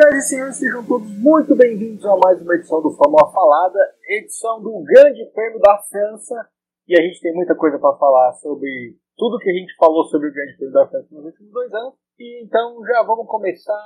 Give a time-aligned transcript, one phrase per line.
[0.00, 4.58] Senhoras e senhores, sejam todos muito bem-vindos a mais uma edição do Fórmula Falada, edição
[4.62, 6.34] do Grande Prêmio da França.
[6.88, 10.28] E a gente tem muita coisa para falar sobre tudo que a gente falou sobre
[10.28, 11.92] o Grande Prêmio da França nos últimos dois anos.
[12.18, 13.78] E então já vamos começar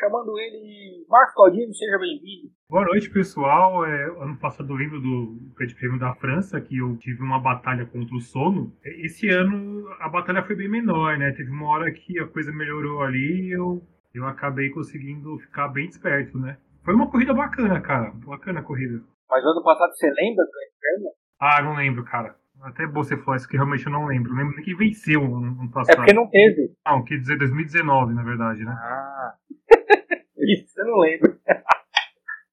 [0.00, 1.04] chamando ele.
[1.06, 2.48] Marcos Caldino, seja bem-vindo.
[2.70, 3.84] Boa noite, pessoal.
[3.84, 7.84] É, ano passado eu lembro do Grande Prêmio da França, que eu tive uma batalha
[7.84, 8.72] contra o sono.
[9.04, 11.30] Esse ano a batalha foi bem menor, né?
[11.32, 13.82] Teve uma hora que a coisa melhorou ali e eu,
[14.18, 16.58] eu acabei conseguindo ficar bem desperto, né?
[16.84, 18.10] Foi uma corrida bacana, cara.
[18.26, 19.02] Bacana a corrida.
[19.30, 20.50] Mas ano passado você lembra do
[20.80, 21.10] Prêmio?
[21.40, 22.34] Ah, não lembro, cara.
[22.62, 24.32] Até você falou isso que realmente eu não lembro.
[24.32, 25.94] Eu lembro nem que venceu no passado.
[25.94, 26.72] É porque não teve.
[26.84, 28.72] Não, quer dizer 2019, na verdade, né?
[28.72, 29.34] Ah.
[30.38, 31.38] Isso você não lembra.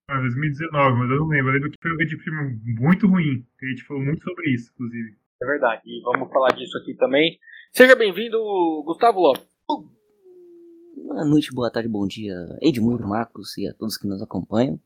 [0.08, 1.50] Ah, 2019, mas eu não lembro.
[1.50, 3.44] Eu lembro que foi um grande prêmio muito ruim.
[3.59, 5.17] A gente falou muito sobre isso, inclusive.
[5.42, 5.82] É verdade.
[5.84, 7.39] E vamos falar disso aqui também.
[7.72, 8.38] Seja bem-vindo,
[8.86, 9.50] Gustavo Lopes.
[11.08, 14.80] Boa noite, boa tarde, bom dia, Edmundo, Marcos e a todos que nos acompanham.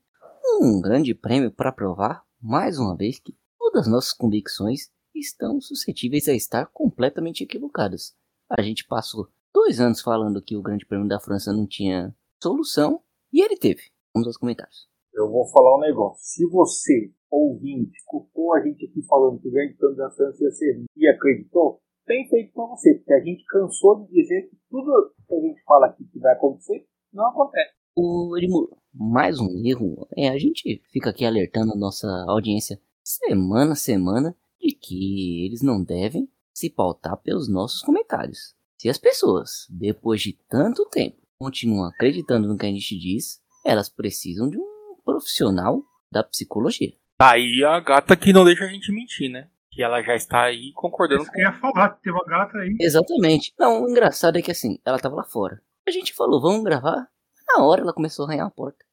[0.60, 6.28] Um grande prêmio para provar, mais uma vez, que todas as nossas convicções estão suscetíveis
[6.28, 8.14] a estar completamente equivocadas.
[8.50, 13.00] A gente passou dois anos falando que o Grande Prêmio da França não tinha solução
[13.32, 13.84] e ele teve.
[14.14, 14.86] Vamos aos comentários.
[15.14, 16.22] Eu vou falar um negócio.
[16.22, 20.50] Se você, ouvinte, escutou a gente aqui falando que o Grande Prêmio da França ia
[20.50, 25.14] ser e acreditou, tem feito pra você, porque a gente cansou de dizer que tudo
[25.30, 27.70] que a gente fala aqui que vai acontecer, não acontece.
[27.96, 33.72] O Edmundo, mais um erro é a gente fica aqui alertando a nossa audiência semana
[33.72, 38.54] a semana de que eles não devem se pautar pelos nossos comentários.
[38.76, 43.88] Se as pessoas, depois de tanto tempo, continuam acreditando no que a gente diz, elas
[43.88, 46.92] precisam de um profissional da psicologia.
[47.16, 49.48] Tá aí a gata que não deixa a gente mentir, né?
[49.70, 52.76] Que ela já está aí concordando Isso que eu ia falar, tem uma gata aí.
[52.80, 53.52] Exatamente.
[53.58, 55.62] Não, o engraçado é que assim, ela tava lá fora.
[55.86, 57.08] A gente falou, vamos gravar.
[57.48, 58.84] Na hora ela começou a arranhar a porta.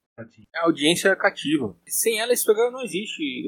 [0.56, 1.76] A audiência é cativa.
[1.88, 3.48] Sem ela esse programa não existe.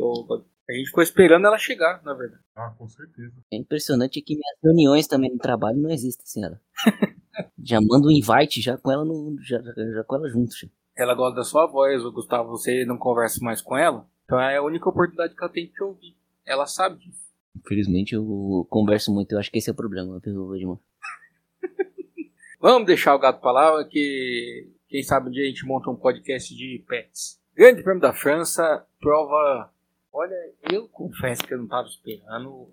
[0.69, 2.43] A gente ficou esperando ela chegar, na verdade.
[2.55, 3.33] Ah, com certeza.
[3.51, 6.61] É impressionante que minhas reuniões também no trabalho não existem sem ela.
[7.63, 10.55] já manda um invite já com ela no, já, já com ela junto.
[10.55, 10.67] Já.
[10.95, 14.05] Ela gosta da sua voz, o Gustavo, você não conversa mais com ela.
[14.25, 16.15] Então é a única oportunidade que ela tem de te ouvir.
[16.49, 17.29] Ela sabe disso.
[17.55, 20.81] Infelizmente eu converso muito, eu acho que esse é o problema, Edmund?
[22.59, 25.95] Vamos deixar o gato pra lá, que quem sabe um dia a gente monta um
[25.95, 27.39] podcast de pets.
[27.55, 29.71] Grande Prêmio da França, prova.
[30.11, 30.35] Olha,
[30.71, 32.67] eu confesso que eu não estava esperando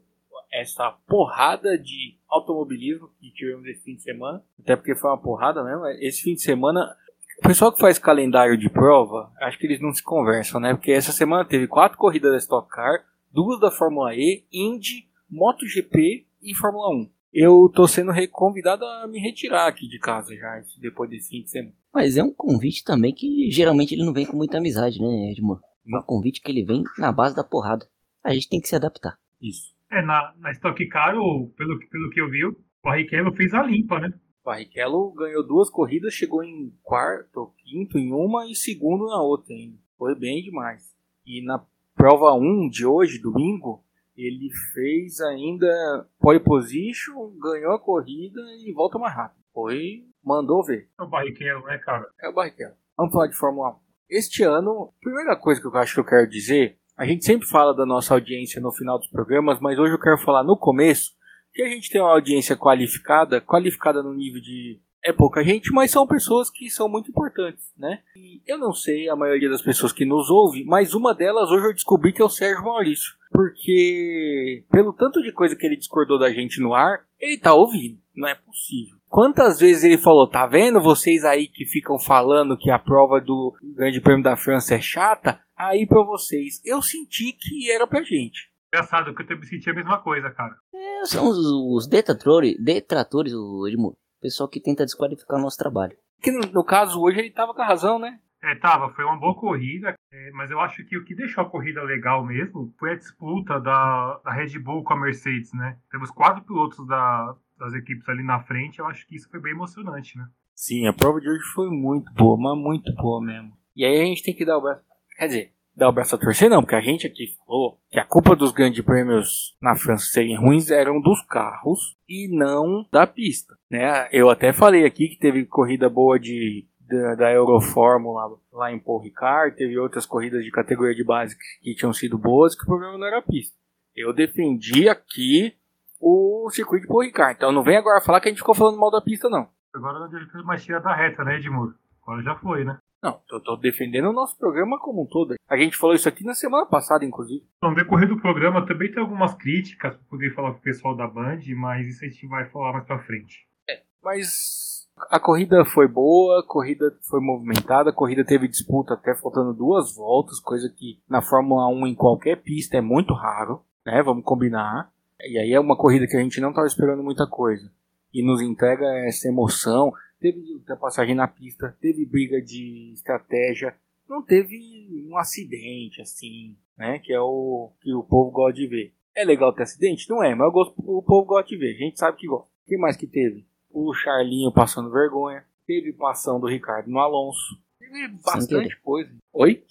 [0.50, 4.42] essa porrada de automobilismo que tivemos esse fim de semana.
[4.58, 5.86] Até porque foi uma porrada mesmo.
[6.00, 6.96] Esse fim de semana,
[7.40, 10.72] o pessoal que faz calendário de prova, acho que eles não se conversam, né?
[10.72, 13.04] Porque essa semana teve quatro corridas da Stock Car,
[13.36, 17.10] duas da Fórmula E, Indy, MotoGP e Fórmula 1.
[17.34, 21.50] Eu tô sendo convidado a me retirar aqui de casa já, depois desse fim de
[21.50, 21.74] semana.
[21.92, 25.60] Mas é um convite também que geralmente ele não vem com muita amizade, né, Edmund?
[25.86, 27.86] É um convite que ele vem na base da porrada.
[28.24, 29.18] A gente tem que se adaptar.
[29.40, 29.74] Isso.
[29.92, 33.62] É, na, na Stock Car, pelo, que- pelo que eu vi, o Barrichello fez a
[33.62, 34.12] limpa, né?
[34.42, 39.52] Barrichello ganhou duas corridas, chegou em quarto, ou quinto em uma e segundo na outra
[39.54, 39.76] ainda.
[39.98, 40.82] Foi bem demais.
[41.26, 41.62] E na
[41.96, 43.82] prova 1 de hoje, domingo,
[44.16, 49.42] ele fez ainda pole position, ganhou a corrida e volta mais rápido.
[49.52, 50.88] Foi, mandou ver.
[51.00, 52.06] É o Barrichello, né, cara?
[52.22, 52.74] É o Barrichello.
[52.96, 53.76] Vamos falar de Fórmula 1.
[54.10, 57.74] Este ano, primeira coisa que eu acho que eu quero dizer, a gente sempre fala
[57.74, 61.16] da nossa audiência no final dos programas, mas hoje eu quero falar no começo
[61.52, 65.92] que a gente tem uma audiência qualificada, qualificada no nível de é pouca gente, mas
[65.92, 68.00] são pessoas que são muito importantes, né?
[68.16, 71.66] E eu não sei a maioria das pessoas que nos ouve, mas uma delas hoje
[71.66, 76.18] eu descobri que é o Sérgio Maurício, porque pelo tanto de coisa que ele discordou
[76.18, 78.96] da gente no ar, ele tá ouvindo, não é possível.
[79.08, 83.54] Quantas vezes ele falou, tá vendo vocês aí que ficam falando que a prova do
[83.62, 85.40] Grande Prêmio da França é chata?
[85.56, 88.50] Aí pra vocês, eu senti que era pra gente.
[88.74, 90.56] Engraçado, que eu também senti a mesma coisa, cara.
[90.74, 93.96] É, são os, os detratores, detratores, o Edmund.
[94.26, 95.96] O pessoal que tenta desqualificar o nosso trabalho.
[96.20, 98.18] Que no, no caso hoje ele tava com a razão, né?
[98.42, 101.48] É, tava, foi uma boa corrida, é, mas eu acho que o que deixou a
[101.48, 105.78] corrida legal mesmo foi a disputa da, da Red Bull com a Mercedes, né?
[105.92, 109.52] Temos quatro pilotos da, das equipes ali na frente, eu acho que isso foi bem
[109.52, 110.26] emocionante, né?
[110.56, 113.56] Sim, a prova de hoje foi muito boa, mas muito boa mesmo.
[113.76, 114.82] E aí a gente tem que dar o braço.
[115.16, 118.04] Quer dizer, dar o braço a torcer não, porque a gente aqui falou que a
[118.04, 123.54] culpa dos grandes prêmios na França serem ruins eram dos carros e não da pista,
[123.70, 124.08] né?
[124.10, 129.00] Eu até falei aqui que teve corrida boa de da, da Eurofórmula lá em Paul
[129.00, 132.96] Ricard, teve outras corridas de categoria de base que tinham sido boas, que o problema
[132.96, 133.56] não era a pista.
[133.94, 135.56] Eu defendi aqui
[136.00, 138.78] o circuito de Paul Ricard, então não vem agora falar que a gente ficou falando
[138.78, 139.48] mal da pista não.
[139.74, 141.74] Agora não adianta mais tirar da reta, né, Edmur?
[142.02, 142.78] Agora já foi, né?
[143.02, 145.34] Não, eu tô defendendo o nosso programa como um todo.
[145.48, 147.44] A gente falou isso aqui na semana passada, inclusive.
[147.62, 151.06] No decorrer do programa também tem algumas críticas para poder falar com o pessoal da
[151.06, 153.46] Band, mas isso a gente vai falar mais pra frente.
[153.68, 159.14] É, mas a corrida foi boa, a corrida foi movimentada, a corrida teve disputa até
[159.14, 164.02] faltando duas voltas, coisa que na Fórmula 1 em qualquer pista é muito raro, né?
[164.02, 164.90] Vamos combinar.
[165.20, 167.70] E aí é uma corrida que a gente não estava esperando muita coisa.
[168.12, 173.74] E nos entrega essa emoção teve ultrapassagem na pista, teve briga de estratégia,
[174.08, 176.98] não teve um acidente assim, né?
[176.98, 178.94] Que é o que o povo gosta de ver.
[179.14, 180.08] É legal ter acidente?
[180.08, 182.48] Não é, mas gosto, o povo gosta de ver, a gente sabe que gosta.
[182.48, 183.46] O que mais que teve?
[183.70, 189.14] O Charlinho passando vergonha, teve passão do Ricardo no Alonso, teve bastante coisa.
[189.32, 189.64] Oi?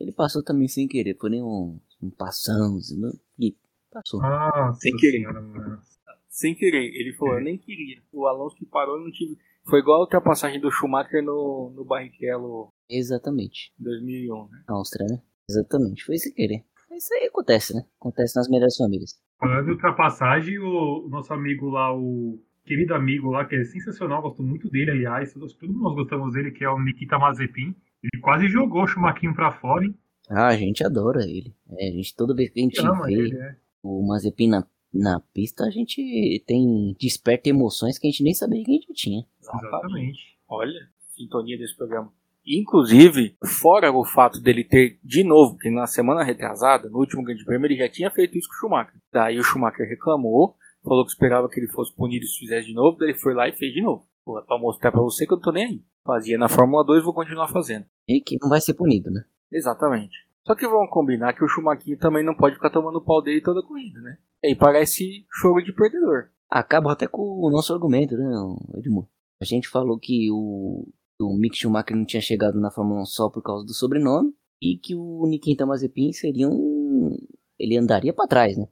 [0.00, 2.78] Ele passou também sem querer, foi nem um, um passão,
[3.38, 3.56] e
[3.90, 4.20] passou.
[4.22, 5.18] Ah, sem querer.
[5.18, 5.82] Senhora,
[6.28, 6.94] sem querer.
[6.94, 7.40] Ele falou, é.
[7.40, 8.00] eu nem queria.
[8.12, 9.36] O Alonso que parou, eu não tive.
[9.68, 12.72] Foi igual a ultrapassagem do Schumacher no, no Barrichello.
[12.88, 13.72] Exatamente.
[13.78, 14.62] 2001, né?
[14.66, 15.20] Áustria, né?
[15.48, 16.04] Exatamente.
[16.04, 16.64] Foi sem querer.
[16.96, 17.84] Isso aí acontece, né?
[18.00, 19.20] Acontece nas melhores famílias.
[19.38, 24.42] Falando de ultrapassagem, o, nosso amigo lá, o querido amigo lá, que é sensacional, gosto
[24.42, 27.74] muito dele, aliás, todos, todos nós gostamos dele, que é o Nikita Mazepin.
[28.02, 29.94] Ele quase jogou o Schumacher pra fora, hein?
[30.30, 31.54] Ah, a gente adora ele.
[31.78, 33.56] É, a gente, toda vez que a gente vê ele, é.
[33.82, 38.64] o Mazepin na na pista a gente tem desperta emoções que a gente nem sabia
[38.64, 39.24] que a gente tinha.
[39.54, 40.38] Exatamente.
[40.48, 42.12] Olha, sintonia desse programa.
[42.46, 47.44] Inclusive, fora o fato dele ter, de novo, que na semana retrasada, no último Grande
[47.44, 49.00] Prêmio, ele já tinha feito isso com o Schumacher.
[49.12, 52.96] Daí o Schumacher reclamou, falou que esperava que ele fosse punido se fizesse de novo,
[52.96, 54.06] daí ele foi lá e fez de novo.
[54.24, 55.82] Pô, é pra mostrar pra você que eu não tô nem aí.
[56.04, 57.84] Fazia na Fórmula 2 vou continuar fazendo.
[58.08, 59.24] E que não vai ser punido, né?
[59.52, 60.16] Exatamente.
[60.46, 63.60] Só que vamos combinar que o Schumacher também não pode ficar tomando pau dele toda
[63.60, 64.16] a corrida, né?
[64.42, 66.30] E aí parece jogo de perdedor.
[66.48, 68.24] Acaba até com o nosso argumento, né,
[68.78, 69.08] Edmundo?
[69.40, 70.88] A gente falou que o,
[71.20, 74.76] o Mick Schumacher não tinha chegado na Fórmula 1 só por causa do sobrenome e
[74.76, 77.16] que o Nikita Mazepin seria um...
[77.58, 78.66] ele andaria para trás, né?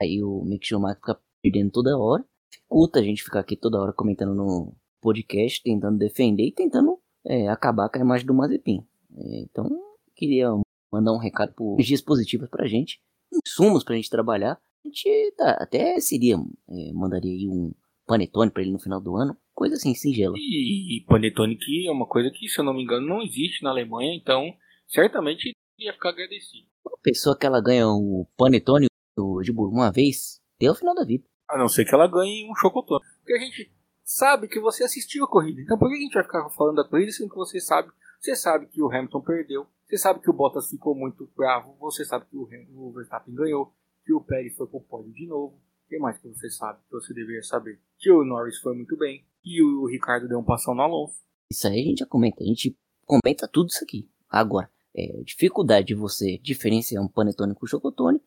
[0.00, 2.24] Aí o Mick Schumacher fica perdendo toda hora.
[2.50, 7.48] Dificulta a gente ficar aqui toda hora comentando no podcast, tentando defender e tentando é,
[7.48, 8.86] acabar com a imagem do Mazepin.
[9.16, 9.68] É, então,
[10.14, 10.48] queria
[10.92, 13.00] mandar um recado por dias positivos pra gente,
[13.32, 14.60] insumos pra gente trabalhar.
[14.84, 16.36] A gente tá, até seria,
[16.68, 17.72] é, mandaria aí um
[18.06, 20.34] panetone pra ele no final do ano, coisa assim, singela.
[20.36, 23.62] E, e panetone que é uma coisa que, se eu não me engano, não existe
[23.62, 24.54] na Alemanha, então
[24.86, 26.66] certamente ia ficar agradecido.
[26.84, 28.86] Uma pessoa que ela ganha o panetone
[29.16, 31.24] do Gibur uma vez, até o final da vida.
[31.48, 33.04] A não ser que ela ganhe um chocotone.
[33.18, 33.72] Porque a gente
[34.02, 35.60] sabe que você assistiu a corrida.
[35.60, 37.90] Então por que a gente vai ficar falando da corrida sendo que você sabe?
[38.20, 42.04] Você sabe que o Hamilton perdeu, você sabe que o Bottas ficou muito bravo, você
[42.04, 43.74] sabe que o, Verstappen ganhou,
[44.04, 45.60] que o Pérez foi pro pódio de novo.
[45.84, 47.78] O que mais que você sabe que você deveria saber?
[47.98, 51.22] Que o Norris foi muito bem e o Ricardo deu um passão no Alonso.
[51.50, 52.76] Isso aí a gente já comenta, a gente
[53.06, 54.08] comenta tudo isso aqui.
[54.28, 58.20] Agora, é, dificuldade de você diferenciar um panetone com chocotone,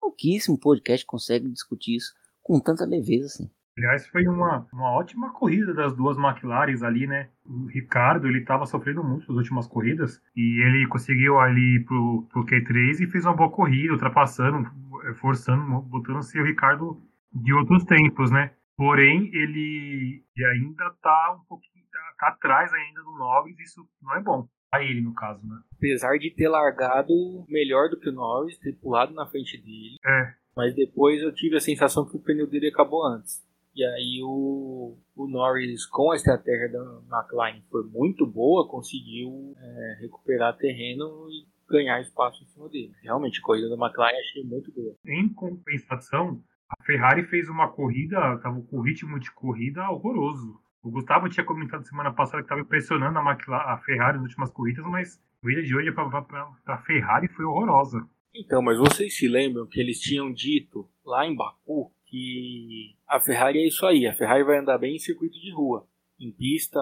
[0.00, 2.12] pouquíssimo podcast consegue discutir isso
[2.42, 3.50] com tanta leveza assim.
[3.78, 7.28] Aliás, foi uma, uma ótima corrida das duas McLarens ali, né?
[7.46, 12.44] O Ricardo, ele estava sofrendo muito nas últimas corridas e ele conseguiu ali pro, pro
[12.44, 14.68] Q3 e fez uma boa corrida, ultrapassando,
[15.04, 17.00] eh, forçando, botando-se o Ricardo
[17.32, 18.50] de outros tempos, né?
[18.76, 20.24] Porém, ele
[20.56, 24.48] ainda tá um pouquinho, tá, tá atrás ainda do Norris, isso não é bom.
[24.72, 25.56] A ele, no caso, né?
[25.76, 27.14] Apesar de ter largado
[27.48, 29.96] melhor do que o Norris, ter pulado na frente dele.
[30.04, 30.34] É.
[30.56, 33.47] Mas depois eu tive a sensação que o pneu dele acabou antes.
[33.78, 39.98] E aí o, o Norris, com a estratégia da McLaren foi muito boa, conseguiu é,
[40.00, 42.92] recuperar terreno e ganhar espaço em cima dele.
[43.00, 44.96] Realmente, a corrida da McLaren achei muito boa.
[45.06, 50.60] Em compensação, a Ferrari fez uma corrida, estava com ritmo de corrida horroroso.
[50.82, 54.50] O Gustavo tinha comentado semana passada que estava impressionando a, McLaren, a Ferrari nas últimas
[54.50, 58.04] corridas, mas a corrida de hoje para a Ferrari foi horrorosa.
[58.34, 63.58] Então, mas vocês se lembram que eles tinham dito lá em Baku que a Ferrari
[63.58, 65.86] é isso aí, a Ferrari vai andar bem em circuito de rua.
[66.18, 66.80] Em pista,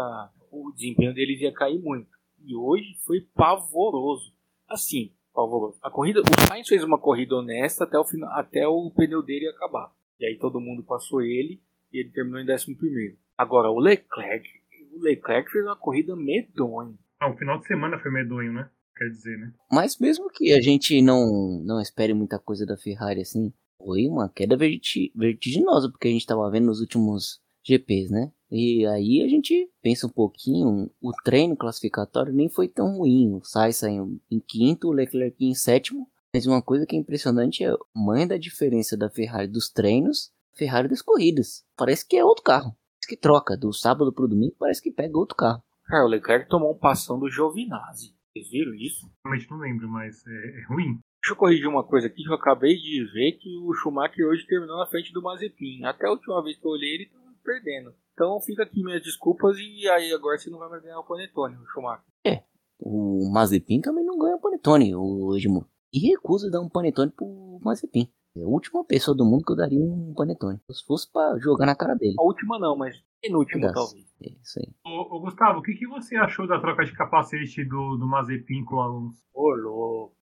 [0.50, 2.08] o desempenho deles ia cair muito.
[2.44, 4.32] E hoje foi pavoroso.
[4.68, 5.78] Assim, pavoroso.
[5.82, 9.48] A corrida, o Sainz fez uma corrida honesta até o final, até o pneu dele
[9.48, 9.92] acabar.
[10.18, 11.60] E aí todo mundo passou ele
[11.92, 13.16] e ele terminou em 11 primeiro.
[13.36, 14.48] Agora o Leclerc,
[14.94, 16.94] o Leclerc fez uma corrida medonha.
[17.20, 18.70] Ah, o final de semana foi medonho, né?
[18.96, 19.52] Quer dizer, né?
[19.70, 24.28] Mas mesmo que a gente não não espere muita coisa da Ferrari assim, foi uma
[24.28, 28.32] queda vertiginosa, porque a gente estava vendo nos últimos GPs, né?
[28.50, 33.34] E aí a gente pensa um pouquinho, o treino classificatório nem foi tão ruim.
[33.34, 36.08] O Sainz saiu em quinto, o Leclerc em sétimo.
[36.32, 40.30] Mas uma coisa que é impressionante é a mãe da diferença da Ferrari dos treinos,
[40.54, 41.64] Ferrari das corridas.
[41.76, 42.76] Parece que é outro carro.
[42.96, 45.62] Parece que troca do sábado para o domingo, parece que pega outro carro.
[45.84, 48.14] Cara, o Leclerc tomou um passão do Giovinazzi.
[48.32, 49.10] Vocês viram isso?
[49.24, 50.98] Realmente não lembro, mas é, é ruim.
[51.26, 54.46] Deixa eu corrigir uma coisa aqui que eu acabei de ver que o Schumacher hoje
[54.46, 55.82] terminou na frente do Mazepin.
[55.82, 57.92] Até a última vez que eu olhei ele estava perdendo.
[58.12, 61.56] Então fica aqui minhas desculpas e aí agora você não vai mais ganhar o Panetone,
[61.56, 62.04] o Schumacher.
[62.24, 62.44] É,
[62.78, 65.68] o Mazepin também não ganha o Panetone, o Edmundo.
[65.92, 68.08] E recusa dar um Panetone pro Mazepin.
[68.36, 70.60] É a última pessoa do mundo que eu daria um panetone.
[70.70, 72.14] Se fosse pra jogar na cara dele.
[72.20, 74.06] A última não, mas penúltima talvez.
[74.22, 74.72] É isso aí.
[74.84, 78.62] Ô, ô Gustavo, o que, que você achou da troca de capacete do, do Mazepin
[78.64, 79.18] com o Alonso?
[79.34, 80.15] Ô, louco.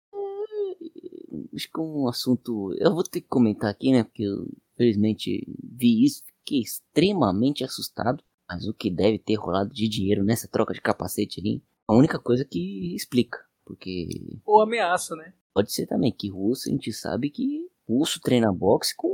[1.54, 2.74] Acho que é um assunto.
[2.78, 4.04] Eu vou ter que comentar aqui, né?
[4.04, 6.22] Porque eu, infelizmente, vi isso.
[6.40, 8.22] Fiquei extremamente assustado.
[8.48, 12.18] Mas o que deve ter rolado de dinheiro nessa troca de capacete aí, a única
[12.18, 13.38] coisa que explica.
[13.64, 14.38] Porque.
[14.44, 15.32] Ou ameaça, né?
[15.54, 19.08] Pode ser também que russo a gente sabe que o urso treina boxe com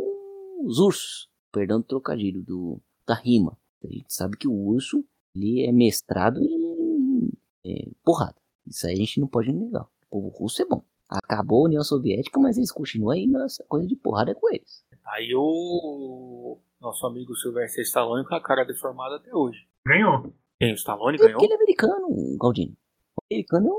[0.65, 1.29] os ursos.
[1.53, 3.57] Perdão do trocadilho, do, da rima.
[3.85, 7.31] A gente sabe que o urso ele é mestrado em
[7.65, 8.37] é, porrada.
[8.67, 9.87] Isso aí a gente não pode negar.
[10.11, 10.83] O russo é bom.
[11.11, 14.85] Acabou a União Soviética, mas eles continuam aí nessa coisa de porrada com eles.
[15.05, 19.67] Aí o nosso amigo Sylvester Stallone com a cara deformada até hoje.
[19.85, 20.33] Ganhou.
[20.61, 20.73] Quem?
[20.73, 21.33] O Stallone ganhou?
[21.33, 22.77] porque ele é americano, Galdino.
[23.17, 23.71] O americano,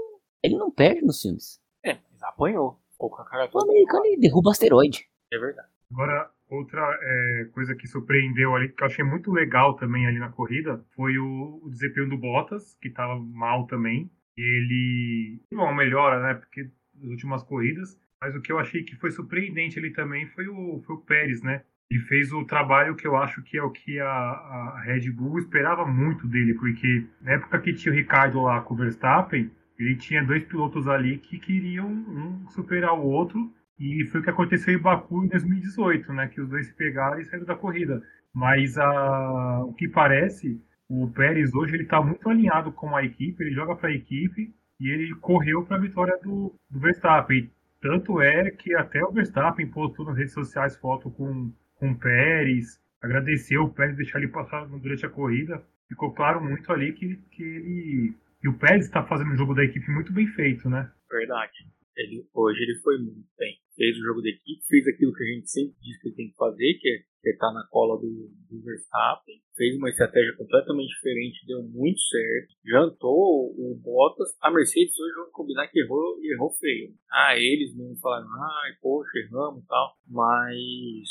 [0.43, 1.61] ele não perde nos filmes.
[1.83, 2.79] É, mas apanhou.
[2.91, 5.07] Ficou com a cara O americano, ele derruba asteroide.
[5.31, 5.69] É verdade.
[5.91, 10.31] Agora, outra é, coisa que surpreendeu ali, que eu achei muito legal também ali na
[10.31, 14.11] corrida, foi o, o desempenho do Bottas, que estava mal também.
[14.37, 15.41] Ele.
[15.53, 16.33] Bom, uma melhora, né?
[16.33, 16.69] Porque
[17.01, 17.99] nas últimas corridas.
[18.21, 21.41] Mas o que eu achei que foi surpreendente ali também foi o, foi o Pérez,
[21.41, 21.63] né?
[21.89, 25.39] Ele fez o trabalho que eu acho que é o que a, a Red Bull
[25.39, 29.95] esperava muito dele, porque na época que tinha o Ricardo lá com o Verstappen, ele
[29.95, 34.73] tinha dois pilotos ali que queriam um superar o outro, e foi o que aconteceu
[34.75, 36.27] em Baku em 2018, né?
[36.27, 38.01] Que os dois se pegaram e saíram da corrida.
[38.33, 43.43] Mas a, o que parece, o Pérez hoje ele está muito alinhado com a equipe,
[43.43, 47.51] ele joga para a equipe e ele correu para a vitória do, do Verstappen.
[47.79, 52.81] Tanto é que até o Verstappen postou nas redes sociais foto com, com o Pérez,
[52.99, 55.63] agradeceu o Pérez deixar ele passar durante a corrida.
[55.87, 58.15] Ficou claro muito ali que, que ele.
[58.43, 60.89] E o Pérez está fazendo um jogo da equipe muito bem feito, né?
[61.11, 61.67] Verdade.
[61.95, 63.57] Ele, hoje ele foi muito bem.
[63.75, 66.29] Fez o jogo da equipe, fez aquilo que a gente sempre diz que ele tem
[66.29, 69.41] que fazer, que é estar na cola do, do Verstappen.
[69.55, 72.53] Fez uma estratégia completamente diferente, deu muito certo.
[72.65, 74.35] Jantou o Bottas.
[74.41, 76.93] A Mercedes hoje vamos combinar que errou, errou feio.
[77.11, 79.97] Ah, eles mesmo falaram, ai, poxa, erramos e tal.
[80.07, 81.07] Mas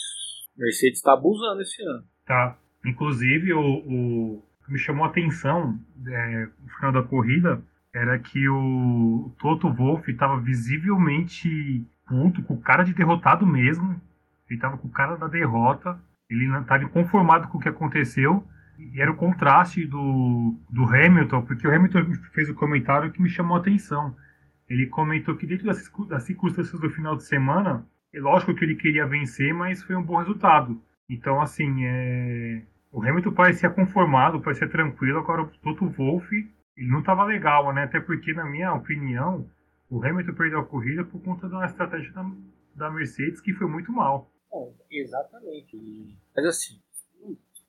[0.57, 2.05] Mercedes está abusando esse ano.
[2.27, 2.59] Tá.
[2.85, 9.33] Inclusive, o, o me chamou a atenção é, no final da corrida era que o
[9.39, 14.01] Toto Wolff estava visivelmente puto, com cara de derrotado mesmo.
[14.49, 15.99] Ele estava com cara da derrota.
[16.29, 18.45] Ele não estava inconformado com o que aconteceu.
[18.79, 23.21] E era o contraste do, do Hamilton, porque o Hamilton fez o um comentário que
[23.21, 24.17] me chamou a atenção.
[24.69, 28.77] Ele comentou que dentro das, das circunstâncias do final de semana, é lógico que ele
[28.77, 30.81] queria vencer, mas foi um bom resultado.
[31.09, 32.63] Então, assim, é...
[32.91, 35.19] o Hamilton parecia conformado, parecia tranquilo.
[35.19, 37.85] Agora, o Toto Wolff, ele não estava legal, né?
[37.85, 39.49] Até porque, na minha opinião,
[39.91, 42.31] o Hamilton perdeu a corrida por conta da estratégia da,
[42.75, 44.31] da Mercedes, que foi muito mal.
[44.51, 45.77] Bom, exatamente.
[46.35, 46.81] Mas assim,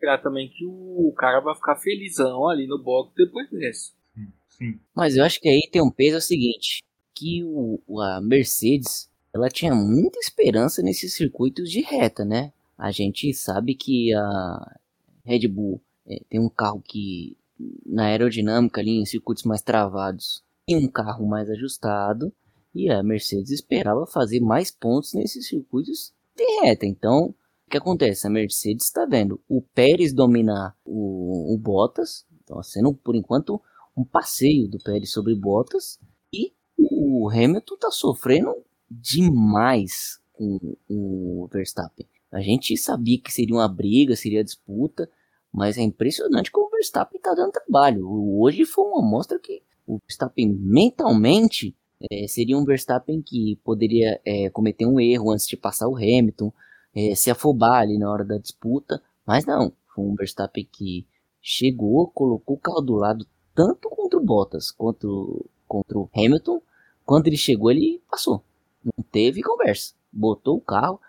[0.01, 3.91] esperar também que o cara vai ficar felizão ali no box depois dessa.
[4.13, 4.79] Sim, sim.
[4.95, 9.09] Mas eu acho que aí tem um peso é o seguinte, que o, a Mercedes,
[9.33, 12.51] ela tinha muita esperança nesses circuitos de reta, né?
[12.77, 14.79] A gente sabe que a
[15.23, 17.37] Red Bull é, tem um carro que
[17.85, 22.33] na aerodinâmica ali em circuitos mais travados tem um carro mais ajustado
[22.73, 26.85] e a Mercedes esperava fazer mais pontos nesses circuitos de reta.
[26.85, 27.35] Então,
[27.67, 28.25] o que acontece?
[28.25, 33.61] A Mercedes está vendo o Pérez dominar o, o Bottas, então sendo por enquanto
[33.95, 35.99] um passeio do Pérez sobre Bottas
[36.33, 38.55] e o Hamilton está sofrendo
[38.89, 40.57] demais com
[40.89, 42.07] o Verstappen.
[42.31, 45.09] A gente sabia que seria uma briga, seria disputa,
[45.51, 48.07] mas é impressionante como o Verstappen está dando trabalho.
[48.39, 51.75] Hoje foi uma amostra que o Verstappen mentalmente
[52.09, 56.51] é, seria um Verstappen que poderia é, cometer um erro antes de passar o Hamilton,
[56.95, 61.05] é, se afobar ali na hora da disputa, mas não, foi um Verstappen que
[61.41, 66.61] chegou, colocou o carro do lado tanto contra o Bottas quanto contra o Hamilton,
[67.05, 68.43] quando ele chegou ele passou,
[68.83, 70.99] não teve conversa, botou o carro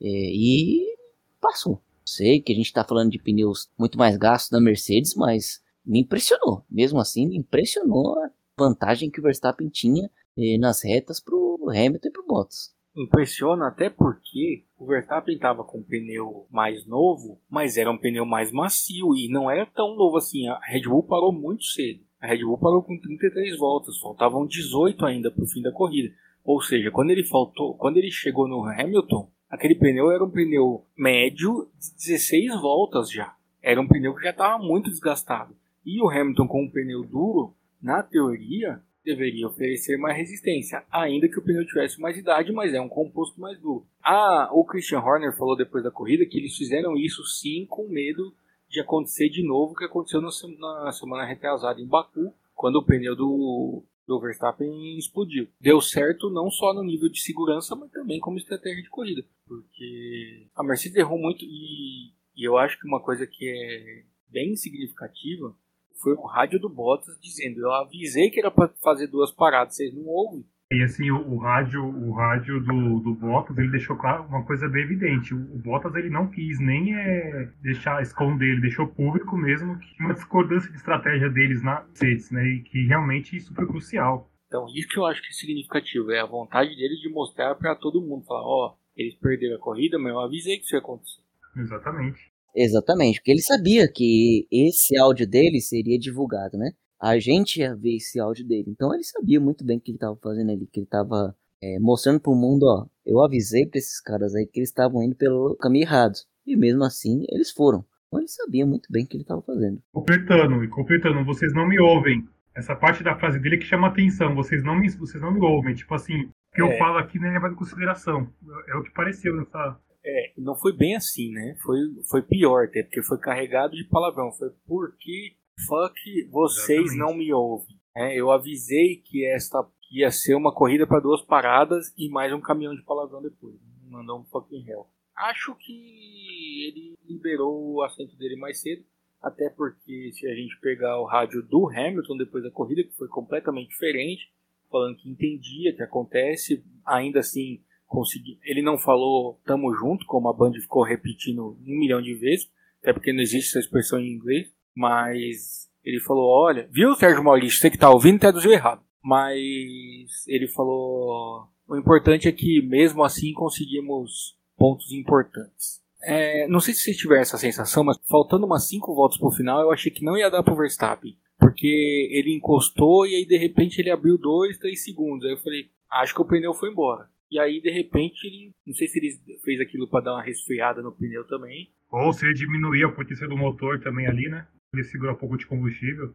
[0.00, 0.96] e
[1.40, 1.80] passou.
[2.04, 6.00] Sei que a gente está falando de pneus muito mais gastos da Mercedes, mas me
[6.00, 6.64] impressionou.
[6.70, 12.08] Mesmo assim, me impressionou a vantagem que o Verstappen tinha eh, nas retas pro Hamilton
[12.08, 12.74] e pro Bottas.
[12.96, 18.24] Impressiona até porque o Verstappen estava com um pneu mais novo, mas era um pneu
[18.24, 20.46] mais macio e não era tão novo assim.
[20.46, 22.04] A Red Bull parou muito cedo.
[22.20, 26.14] A Red Bull parou com 33 voltas, faltavam 18 ainda para o fim da corrida.
[26.44, 30.84] Ou seja, quando ele faltou, quando ele chegou no Hamilton, aquele pneu era um pneu
[30.96, 33.34] médio de 16 voltas já.
[33.62, 35.56] Era um pneu que já estava muito desgastado.
[35.84, 41.38] E o Hamilton com um pneu duro, na teoria, deveria oferecer mais resistência, ainda que
[41.38, 43.86] o pneu tivesse mais idade, mas é um composto mais duro.
[44.02, 48.34] Ah, o Christian Horner falou depois da corrida que eles fizeram isso sim com medo
[48.68, 52.76] de acontecer de novo o que aconteceu na semana, na semana retrasada em Baku, quando
[52.76, 55.48] o pneu do, do Verstappen explodiu.
[55.60, 60.46] Deu certo não só no nível de segurança, mas também como estratégia de corrida, porque
[60.54, 65.54] a Mercedes errou muito e, e eu acho que uma coisa que é bem significativa
[66.02, 69.94] foi o rádio do Bottas dizendo: Eu avisei que era para fazer duas paradas, vocês
[69.94, 70.44] não ouvem.
[70.74, 74.68] E assim, o, o, rádio, o rádio do, do Bottas, ele deixou claro uma coisa
[74.68, 75.32] bem evidente.
[75.32, 80.02] O, o Bottas ele não quis nem é, deixar esconder, ele deixou público mesmo que
[80.02, 82.44] uma discordância de estratégia deles na Mercedes, né?
[82.44, 84.30] E que realmente isso foi crucial.
[84.48, 87.74] Então, isso que eu acho que é significativo, é a vontade deles de mostrar para
[87.74, 90.80] todo mundo, falar, ó, oh, eles perderam a corrida, mas eu avisei que isso ia
[90.80, 91.22] acontecer.
[91.56, 92.20] Exatamente.
[92.54, 96.70] Exatamente, porque ele sabia que esse áudio dele seria divulgado, né?
[97.04, 98.64] A gente ia ver esse áudio dele.
[98.68, 101.78] Então ele sabia muito bem o que ele estava fazendo ali, que ele estava é,
[101.78, 105.14] mostrando para o mundo, ó, eu avisei para esses caras aí que eles estavam indo
[105.14, 106.14] pelo caminho errado.
[106.46, 107.84] E mesmo assim, eles foram.
[108.08, 109.82] Então ele sabia muito bem o que ele estava fazendo.
[109.92, 112.26] Completando, e completando, vocês não me ouvem.
[112.54, 115.40] Essa parte da frase dele é que chama atenção, vocês não me, vocês não me
[115.40, 115.74] ouvem.
[115.74, 116.64] Tipo assim, o que é.
[116.64, 118.26] eu falo aqui nem é levado em consideração.
[118.68, 121.56] É o que pareceu nessa, é, não foi bem assim, né?
[121.62, 121.78] Foi,
[122.10, 124.30] foi pior, até porque foi carregado de palavrão.
[124.32, 125.34] Foi porque
[125.66, 125.94] fuck
[126.30, 126.98] vocês Exatamente.
[126.98, 127.78] não me ouvem.
[127.96, 132.40] É, eu avisei que esta ia ser uma corrida para duas paradas e mais um
[132.40, 133.54] caminhão de palavrão depois.
[133.88, 134.88] Mandou um fucking hell.
[135.14, 138.84] Acho que ele liberou o assento dele mais cedo.
[139.22, 143.08] Até porque se a gente pegar o rádio do Hamilton depois da corrida, que foi
[143.08, 144.30] completamente diferente,
[144.70, 148.38] falando que entendia o que acontece, ainda assim conseguir.
[148.42, 152.50] Ele não falou tamo junto, como a Band ficou repetindo um milhão de vezes,
[152.82, 157.58] até porque não existe essa expressão em inglês, mas ele falou: olha, viu, Sérgio Maurício,
[157.58, 158.82] você que tá ouvindo traduziu errado.
[159.02, 165.82] Mas ele falou: o importante é que mesmo assim conseguimos pontos importantes.
[166.02, 169.62] É, não sei se vocês tiveram essa sensação, mas faltando umas 5 voltas pro final,
[169.62, 171.16] eu achei que não ia dar pro Verstappen.
[171.38, 175.24] Porque ele encostou e aí de repente ele abriu 2, 3 segundos.
[175.24, 177.08] Aí eu falei, acho que o pneu foi embora.
[177.30, 178.54] E aí, de repente, ele.
[178.64, 181.68] Não sei se ele fez aquilo para dar uma resfriada no pneu também.
[181.90, 184.46] Ou se ele diminuir a potência do motor também ali, né?
[184.74, 186.14] Ele segura um pouco de combustível.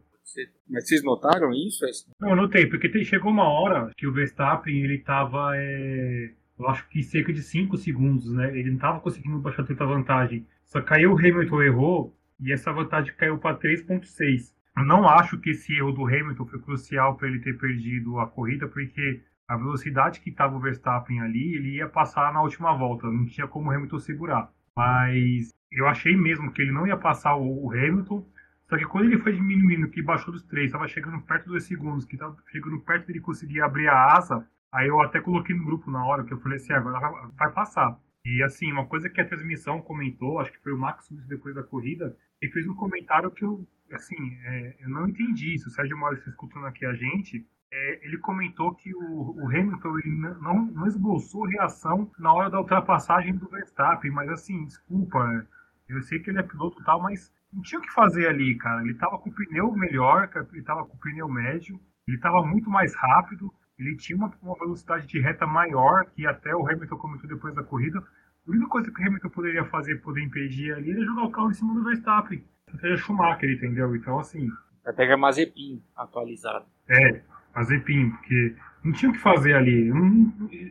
[0.68, 1.84] Mas vocês notaram isso?
[2.20, 5.52] Não, eu notei, porque chegou uma hora que o Verstappen ele tava.
[5.56, 8.56] É, eu acho que cerca de 5 segundos, né?
[8.56, 10.46] Ele não tava conseguindo baixar tanta vantagem.
[10.64, 14.52] Só caiu o Hamilton errou e essa vantagem caiu para 3,6.
[14.76, 18.26] Eu não acho que esse erro do Hamilton foi crucial para ele ter perdido a
[18.26, 23.08] corrida, porque a velocidade que estava o Verstappen ali, ele ia passar na última volta,
[23.08, 24.52] não tinha como o Hamilton segurar.
[24.76, 28.24] Mas eu achei mesmo que ele não ia passar o Hamilton,
[28.70, 32.04] só que quando ele foi diminuindo, que baixou dos três, estava chegando perto dos segundos,
[32.04, 35.90] que estava chegando perto dele conseguir abrir a asa, aí eu até coloquei no grupo
[35.90, 37.98] na hora, que eu falei assim, agora vai, vai passar.
[38.24, 41.64] E assim, uma coisa que a transmissão comentou, acho que foi o Max depois da
[41.64, 45.58] corrida, ele fez um comentário que eu, assim, é, eu não entendi.
[45.58, 49.98] Se o Sérgio Maurício escutando aqui a gente, é, ele comentou que o, o Hamilton
[49.98, 55.44] ele não, não esboçou reação na hora da ultrapassagem do Verstappen, mas assim, desculpa,
[55.88, 58.56] eu sei que ele é piloto e tal, mas não tinha o que fazer ali,
[58.56, 58.82] cara.
[58.82, 62.70] Ele tava com o pneu melhor, ele tava com o pneu médio, ele tava muito
[62.70, 67.28] mais rápido, ele tinha uma, uma velocidade de reta maior, que até o Hamilton comentou
[67.28, 67.98] depois da corrida.
[67.98, 71.50] A única coisa que o Hamilton poderia fazer, poder impedir ali, era jogar o carro
[71.50, 72.44] em cima do Verstappen.
[72.72, 73.94] Até Schumacher, entendeu?
[73.96, 74.48] Então, assim.
[74.84, 76.66] Até que é Mazepin atualizado.
[76.88, 79.90] É, fazer PIN, porque não tinha o que fazer ali.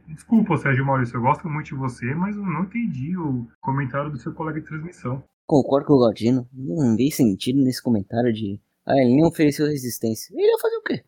[0.08, 4.17] Desculpa, Sérgio Maurício, eu gosto muito de você, mas eu não entendi o comentário do
[4.17, 5.24] seu colega de transmissão.
[5.45, 8.60] Concordo com o Galdino, não vi sentido nesse comentário de.
[8.86, 10.34] Ah, ele nem ofereceu resistência.
[10.34, 11.04] Ele ia fazer o quê?